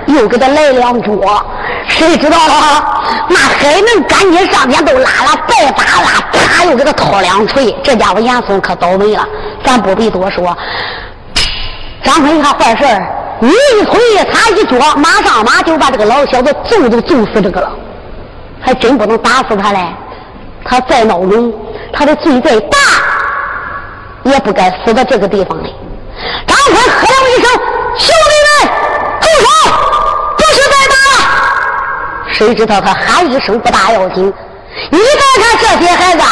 [0.08, 1.46] 又给他来两脚，
[1.88, 3.02] 谁知道了？
[3.28, 6.24] 那海能赶紧上前都拉了，别打了！
[6.32, 9.28] 啪，又给他掏两锤，这家伙严嵩可倒霉了。
[9.64, 10.56] 咱不必多说。
[12.04, 13.08] 张坤一看坏事儿
[13.40, 14.00] 你一推
[14.32, 17.70] 他一脚，马上马就把这个老小子揍都揍死这个了，
[18.62, 19.80] 还真不能打死他嘞。
[20.64, 21.54] 他再孬种，
[21.94, 22.78] 他的罪再大，
[24.24, 25.76] 也不该死在这个地方里。
[26.48, 27.52] 张坤喝了一声
[28.00, 28.74] ：“兄弟们，
[29.22, 29.48] 住手！
[30.38, 31.14] 不许再打了！”
[32.34, 34.34] 谁知道他喊一声不大要紧，
[34.90, 36.24] 你再看这些孩子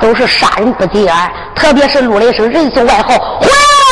[0.00, 3.08] 都是杀人不及耳，特别是陆雷声人送外号
[3.42, 3.83] “回来了”。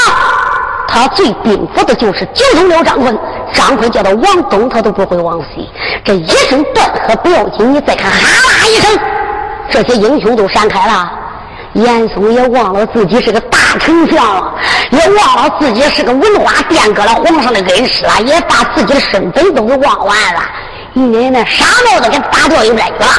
[0.93, 3.19] 他最禀赋的就是九头鸟张坤，
[3.55, 5.71] 张坤叫他往东，他都不会往西。
[6.05, 8.99] 这一声断喝不要紧，你再看哈啦一声，
[9.71, 11.11] 这些英雄都闪开了。
[11.73, 14.53] 严嵩也忘了自己是个大丞相了，
[14.91, 20.43] 也忘了自己是个文化殿阁了皇上的恩师了，也把自己的身份都给忘完了。
[20.93, 23.11] 你那傻帽子给打掉一边去了。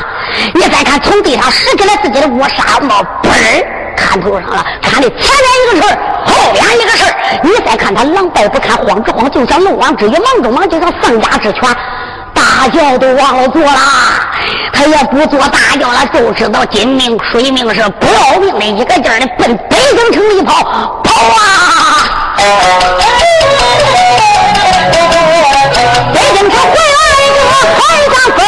[0.53, 3.82] 你再看从地上拾起来自己的乌纱帽，嘣儿。
[3.93, 7.13] 看头上了，看的前面一个事儿，后边一个事儿。
[7.43, 11.61] 你再看他狼狈不堪，慌之慌，就像漏网之鱼；忙中忙，就像丧家之犬。
[12.33, 13.79] 大叫都忘了做了，
[14.71, 21.39] 他也不做大叫了，就知道金命水命是不要命的，一个劲儿的奔北京城里跑，跑啊！
[26.13, 27.39] 北京城回来我
[27.79, 28.39] 海上飞，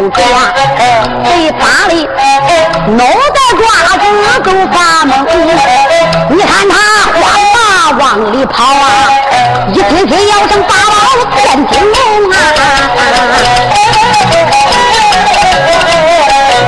[0.00, 0.54] 严嵩主啊，
[1.22, 1.92] 被打的
[2.96, 3.62] 脑袋瓜
[3.98, 4.04] 子
[4.42, 4.74] 都发
[5.04, 5.12] 懵。
[6.30, 6.72] 你看他
[7.12, 7.22] 慌
[7.52, 7.58] 忙
[7.98, 8.82] 往里跑啊，
[9.72, 10.96] 一听听要声八宝
[11.34, 11.38] 变
[11.68, 11.94] 金龙
[12.30, 12.34] 啊！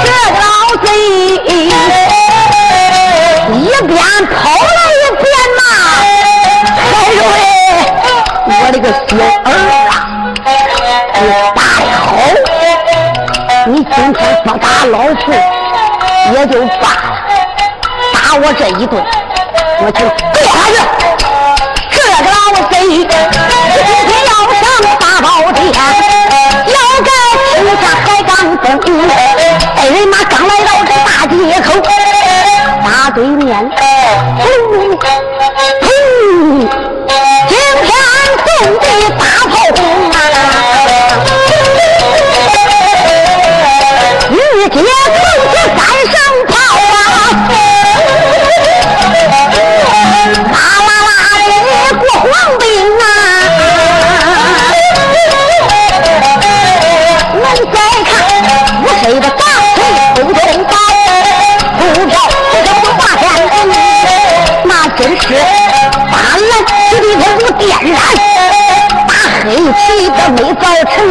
[0.04, 0.06] 这
[0.40, 0.44] 老
[0.82, 0.86] 贼
[3.54, 4.32] 一边跑
[14.45, 15.32] 不打老夫
[16.32, 17.14] 也就罢了，
[18.12, 19.03] 打我这一顿，
[19.80, 20.01] 我就
[20.32, 20.74] 剁下去。
[21.90, 22.34] 这个老
[22.68, 24.62] 贼今天要上
[24.99, 25.62] 大宝殿，
[26.66, 26.74] 要
[27.05, 27.09] 该
[27.47, 28.66] 吃下海港灯。
[29.76, 31.66] 哎，人马刚来到这大街口，
[32.84, 33.70] 大对面，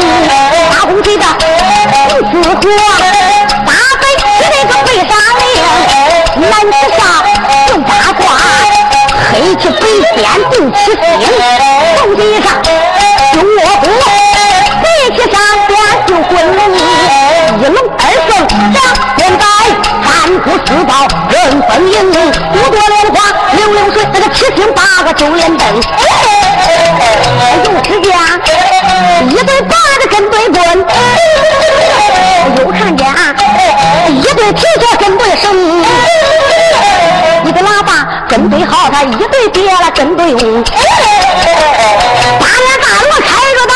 [0.01, 0.29] 造成，
[0.69, 1.25] 把红旗的
[2.31, 2.63] 不死活。
[6.41, 6.99] 蓝旗上
[7.67, 8.19] 就八卦，
[9.31, 9.81] 黑旗北
[10.15, 10.99] 边定七星，
[11.97, 13.45] 红旗上就卧
[13.79, 13.83] 虎，
[14.81, 14.83] 白
[15.15, 15.33] 旗上
[15.67, 15.69] 边
[16.07, 18.29] 就滚龙，一龙二凤
[18.73, 18.75] 两
[19.17, 19.43] 连摆，
[20.03, 20.09] 三
[20.41, 20.89] 虎四豹
[21.29, 23.15] 人分营，五朵莲花
[23.53, 25.61] 六流水，那个七星八个九连灯。
[27.63, 28.09] 又只见
[29.29, 30.59] 一对八的跟对棍，
[32.57, 33.35] 又看见啊
[34.09, 35.45] 一对铁脚跟对绳。
[37.43, 40.63] 一个喇叭跟对好，他一对别了，跟对翁。
[42.39, 43.73] 八面大锣开着道，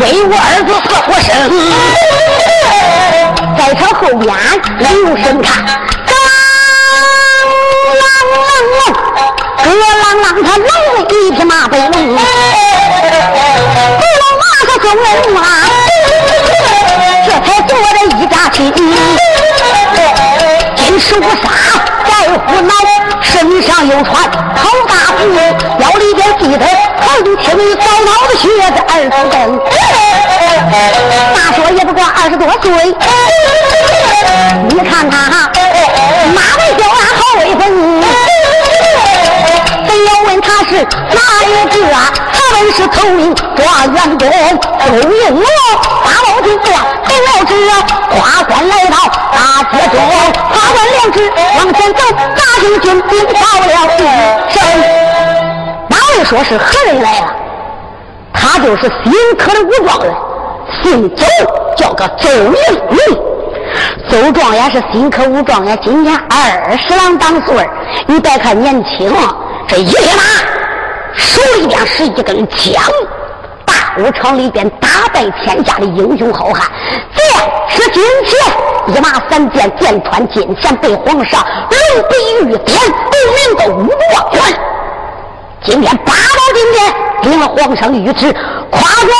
[0.00, 1.28] 威武二子四活生。
[3.56, 4.28] 在他后边
[4.78, 5.48] 留神看，
[21.20, 21.48] 金石无杀。
[22.46, 22.72] 胡闹，
[23.20, 25.22] 身上有穿头大服，
[25.80, 26.64] 腰里边系的
[27.00, 29.58] 好几千米高高的靴子，二十蹬。
[31.34, 32.94] 大说也不过二十多岁，
[34.68, 35.50] 你看他
[40.82, 42.12] 哪一个啊？
[42.32, 44.32] 他们是头名庄马元东周
[45.10, 45.42] 应龙，
[46.04, 47.10] 八宝金殿得
[47.66, 47.70] 了，
[48.10, 48.96] 花冠来到
[49.32, 49.94] 大街中，
[50.50, 51.16] 花官领旨
[51.58, 53.64] 往前走，大军军兵到了
[53.96, 54.00] 一
[54.52, 54.56] 声。
[55.88, 57.26] 哪位说是何人来了？
[58.32, 59.60] 他就是新科的。
[59.60, 60.14] 武状元，
[60.82, 61.24] 姓周，
[61.76, 62.52] 叫个周应
[62.88, 62.98] 龙。
[64.10, 67.68] 周状元是新科武状元，今年二十郎当岁
[68.06, 69.14] 你别看年轻，
[69.68, 70.22] 这一匹马
[71.60, 72.82] 一边是一根枪，
[73.66, 76.66] 大武场里边打败天下的英雄好汉。
[77.14, 77.22] 剑
[77.68, 78.32] 是金钱，
[78.86, 82.78] 一马三箭，箭穿金钱，被皇上龙笔玉点，
[83.10, 84.42] 不名的武状元。
[85.62, 88.32] 今天八宝金殿领了皇上的谕旨，
[88.70, 89.10] 夸官，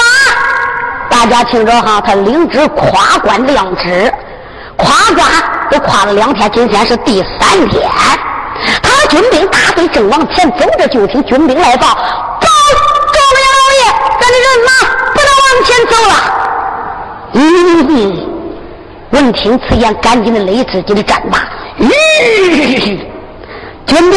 [1.10, 4.10] 大家听着哈，他领旨夸官亮旨。
[4.78, 5.30] 夸官
[5.70, 7.86] 都夸了两天，今天是第三天。
[9.10, 11.88] 军兵大队正往前走着，就听军兵来报
[12.40, 12.46] ：“报，
[13.12, 13.82] 状元老爷，
[14.20, 14.70] 咱的人马
[15.12, 16.14] 不能往前走了。”
[17.34, 17.38] 嗯，
[19.10, 21.38] 闻听此言，赶紧的勒自己的战马。
[21.78, 21.88] 嗯，
[23.86, 24.12] 军兵，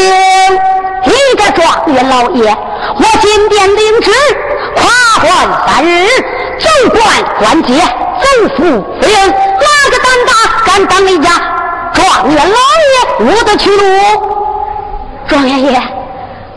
[1.06, 2.56] 一个状元老爷，
[2.96, 4.12] 我今天领旨，
[4.76, 4.84] 夸
[5.22, 5.32] 官
[5.68, 6.08] 三日，
[6.60, 7.02] 总管
[7.40, 10.32] 官阶，走府夫人，哪个胆大？
[10.66, 11.30] 敢当一家
[11.94, 14.43] 状元老爷，我的去路。
[15.34, 15.82] 状元爷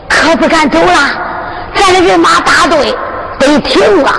[0.07, 0.93] 可不敢走了，
[1.73, 2.95] 咱的人马大队
[3.39, 4.11] 得停了。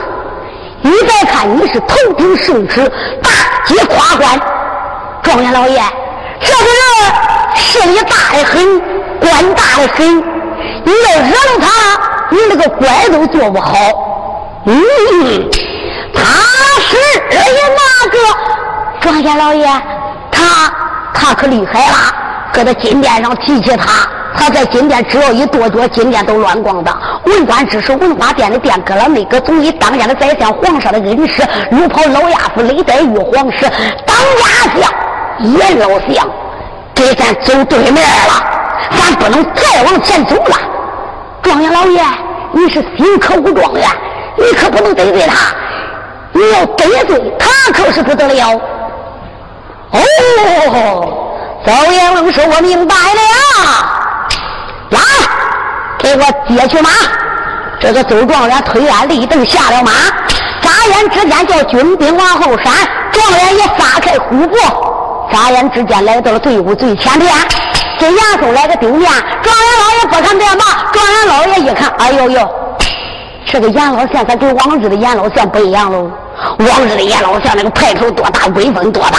[0.82, 2.90] 你再看，你是头顶圣旨，
[3.22, 3.30] 大
[3.64, 4.40] 街夸官。
[5.22, 5.80] 状元老爷，
[6.40, 7.14] 这个人
[7.54, 8.80] 势力大的很，
[9.20, 10.18] 官大的很。
[10.84, 12.00] 你要惹了他，
[12.30, 13.76] 你那个官都做不好。
[14.66, 14.82] 嗯，
[16.12, 16.24] 他
[16.80, 16.96] 是
[17.30, 18.18] 哪个？
[19.00, 19.68] 状元老爷，
[20.32, 20.72] 他
[21.14, 21.96] 他可厉害了，
[22.58, 26.92] 搁在金殿上提起他，他在金殿只要一跺脚，金殿都乱光的。
[27.24, 31.40] 文官只是，文化殿的殿阁了，那个总理当家的宰相，皇上的恩师，
[31.70, 33.70] 如袍老亚夫，雷德玉皇室，
[34.04, 34.44] 当家
[34.74, 34.90] 相
[35.54, 36.28] 严老相，
[36.96, 38.44] 给咱走对面了，
[38.90, 40.56] 咱不能再往前走了。
[41.40, 42.02] 状元老爷，
[42.50, 43.88] 你是新科武状元，
[44.36, 45.54] 你可不能得罪他，
[46.32, 48.60] 你要得罪他，可是不得了。
[49.92, 51.27] 哦，
[51.64, 53.20] 邹延龙说：“我明白了，
[54.90, 55.00] 来，
[55.98, 56.90] 给我接去马。”
[57.80, 59.92] 这个周状元推鞍立蹬下了马，
[60.62, 62.72] 眨眼之间叫军兵往后闪，
[63.12, 64.56] 状元也撒开虎步，
[65.30, 67.32] 眨眼之间来到了队伍最前边，
[67.98, 69.10] 给严嵩来个丢面。
[69.42, 72.50] 状元老爷不看便罢，状元老爷一看，哎呦呦，
[73.46, 76.10] 这个严老相咱跟往日的严老相不一样喽。
[76.58, 79.18] 往日的严老相那个派头多大，威风多大。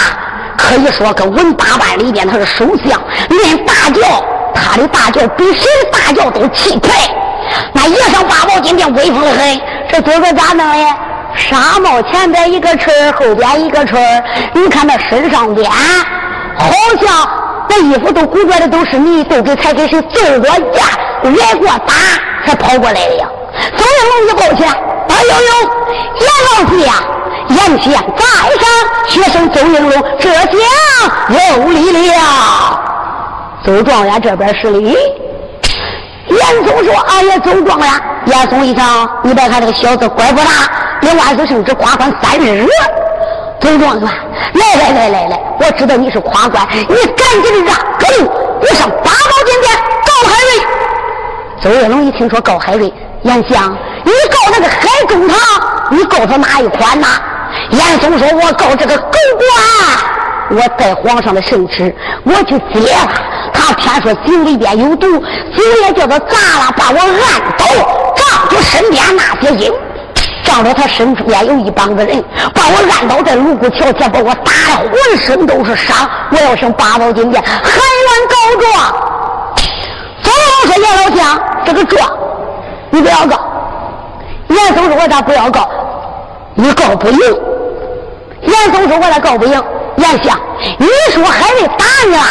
[0.60, 6.92] 可以说，跟文八班里边他是首相，连大轿，他的大轿比谁的大轿都气派。
[7.74, 9.62] 那一上八宝金殿威风的很。
[9.92, 10.96] 这哥哥咋弄呀？
[11.36, 13.96] 纱帽前边一个翅后边一个翅
[14.54, 16.70] 你看那身上边，好
[17.02, 17.30] 像
[17.70, 20.84] 那衣服都鼓着的都是你，都给才给谁揍过架、
[21.24, 21.94] 挨过打
[22.46, 23.28] 才跑过来的呀。
[23.76, 24.70] 走应龙一抱起来，
[25.10, 25.52] 哎呦呦，
[26.20, 26.94] 严老弟呀！
[27.50, 28.26] 眼前在
[28.60, 28.64] 上，
[29.08, 30.48] 学生邹应龙，这下
[31.30, 32.80] 有礼了。
[33.66, 34.96] 邹状元这边施礼。
[36.28, 37.90] 严嵩说：“哎呀，邹状元。”
[38.28, 40.52] 严嵩一想，你别看这个小子官不大，
[41.02, 42.68] 连万岁圣旨夸官三日。
[43.60, 44.10] 邹状元，
[44.54, 48.32] 来来来来来，我知道你是夸官，你赶紧让开路，
[48.62, 49.76] 我上八宝金殿
[50.06, 50.52] 告海瑞。
[51.62, 52.94] 邹应龙一听说告海瑞，
[53.24, 55.38] 严相，你告那个海中堂，
[55.90, 57.08] 你告他哪一款呐？
[57.72, 61.94] 严嵩说：“我告这个狗官，我带皇上的圣旨，
[62.24, 63.12] 我去接了。
[63.54, 67.66] 他偏说井里边有毒，井也叫他砸了，把我按倒，
[68.16, 69.74] 仗着身边那些人，
[70.44, 72.24] 仗着他身边有一帮子人，
[72.54, 76.10] 把我按倒在卢沟桥前，把我打的浑身都是伤。
[76.32, 78.72] 我要上八宝金殿，喊冤告状。
[80.22, 82.10] 左老说：严老将，这个状
[82.92, 83.40] 你不要告。
[84.50, 85.70] 严嵩说：我咋不要告？
[86.60, 87.20] 你告不赢。”
[88.42, 89.64] 严嵩说：“我来告不赢。”
[89.98, 90.40] 严相，
[90.78, 92.24] 你说海瑞打你了，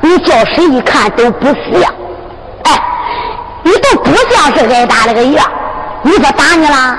[0.00, 1.92] 你叫谁一看都不像。
[2.64, 2.82] 哎，
[3.62, 5.44] 你都不像是挨打那个样。
[6.02, 6.96] 你说打你了，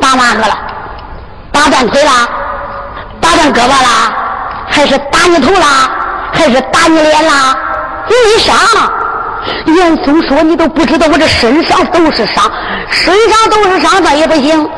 [0.00, 0.58] 打哪个了？
[1.52, 2.10] 打断腿了？
[3.20, 4.14] 打断胳膊了？
[4.70, 5.66] 还是打你头了？
[6.32, 7.32] 还是打你脸了？
[8.08, 8.56] 没伤。
[9.66, 12.50] 严嵩说：“你都不知道我这身上都是伤，
[12.90, 14.68] 身上都是伤，那也不行。”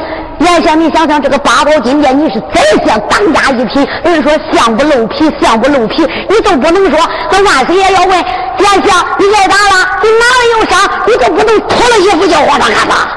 [0.41, 6.99] 严相，你想想这个八宝金殿，你是宰相当家一品，人说相不露皮，相不露皮，你都不能说。
[7.31, 10.91] 那万岁爷要问严相，你挨打了，你哪里有伤？
[11.07, 13.17] 你都不能脱了衣服叫皇上看吧？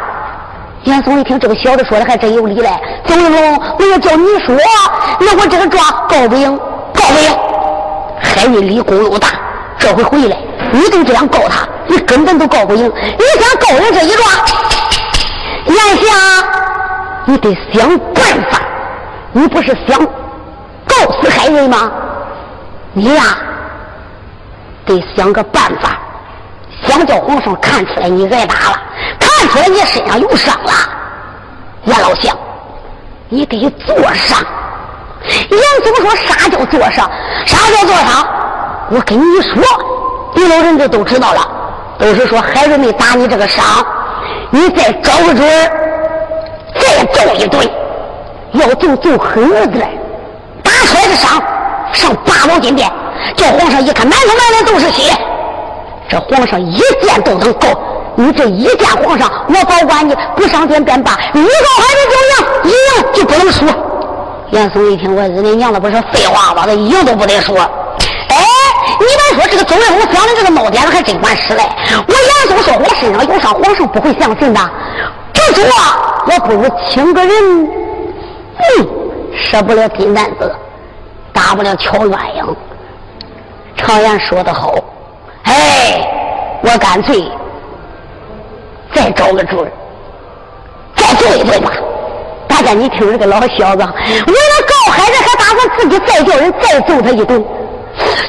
[0.84, 2.70] 严嵩一听这个小子说的还真有理嘞。
[3.06, 4.54] 总应龙，我要叫你说，
[5.22, 6.58] 那我这个状告不赢，
[6.94, 7.32] 告不赢。
[8.22, 9.30] 海瑞立功又大，
[9.80, 10.38] 这回回来，
[10.74, 12.92] 你都这样告他，你根本都告不赢。
[13.18, 14.30] 你想告赢这一状，
[15.68, 16.14] 眼下
[17.26, 18.60] 你得想办法。
[19.32, 19.98] 你不是想
[20.86, 21.92] 告死海瑞吗？
[22.94, 23.24] 你呀，
[24.86, 25.98] 得想个办法。
[26.86, 28.82] 想叫皇上看出来你挨打了，
[29.20, 30.72] 看出来你身上有伤了，
[31.86, 32.38] 严老相，
[33.30, 34.38] 你得坐上。
[35.24, 37.10] 严总说：“啥叫坐上？
[37.46, 38.28] 啥叫坐上？
[38.90, 39.64] 我跟你说，
[40.36, 41.50] 别老人家都知道了，
[41.98, 43.64] 都是说孩子没打你这个伤，
[44.52, 45.83] 你再找个准儿，
[46.94, 47.68] 再揍一顿，
[48.52, 49.90] 要揍揍狠日子来，
[50.64, 51.42] 打出来的伤
[51.92, 52.88] 上八宝金殿，
[53.36, 55.12] 叫皇上一看，满头满脸都是血。”
[56.08, 57.68] 这皇上一见都能告，
[58.16, 61.48] 你这一见皇上，我保管你不上殿便罢，你告
[61.82, 63.66] 还是就赢，一赢就不能输。
[64.52, 66.64] 严嵩一听，我日你娘的，不是废话吗？
[66.68, 67.58] 这赢都不得说。
[67.58, 68.38] 哎，
[69.00, 71.64] 你别说这个周文龙想的这个猫点子还真管使嘞。
[72.08, 74.60] 我严嵩说我身上有伤，皇上不会相信的。
[75.34, 75.66] 不说，
[76.28, 77.34] 我不如请个人，
[77.66, 78.88] 嗯，
[79.36, 80.56] 舍不了金蛋子，
[81.34, 82.56] 大不了敲鸳鸯。
[83.76, 84.76] 常言说得好。
[85.44, 86.08] 哎，
[86.62, 87.30] 我干脆
[88.94, 89.72] 再找个主儿，
[90.96, 91.72] 再揍一顿吧。
[92.48, 97.44] 大家，你听这个老小子，为了告孩子，还打算自己再叫人再揍他一顿。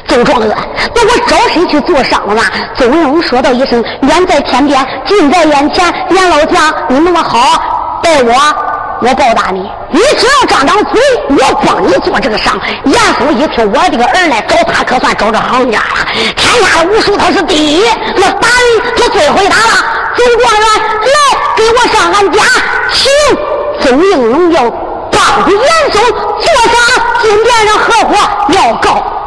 [0.07, 0.55] 周壮子，
[0.93, 2.41] 那我找谁去做商了呢？
[2.77, 8.33] 周文龙说道一声：“远在天边，近在眼前。”严老将，你那么好，待我。
[9.01, 11.35] 我报答你，你只要张张嘴，我
[11.65, 12.57] 帮你做这个商。
[12.85, 16.07] 严嵩一听，我这个儿来找他，可算找着行家了。
[16.37, 17.83] 天下的武术他是第一，
[18.15, 19.73] 那打人他最会打了。
[20.15, 20.67] 周状元，
[21.01, 22.41] 来给我上俺家，
[22.93, 23.11] 请
[23.81, 24.61] 邹应龙要
[25.11, 27.03] 帮严嵩做啥？
[27.21, 28.15] 金殿上合伙
[28.53, 29.24] 要告。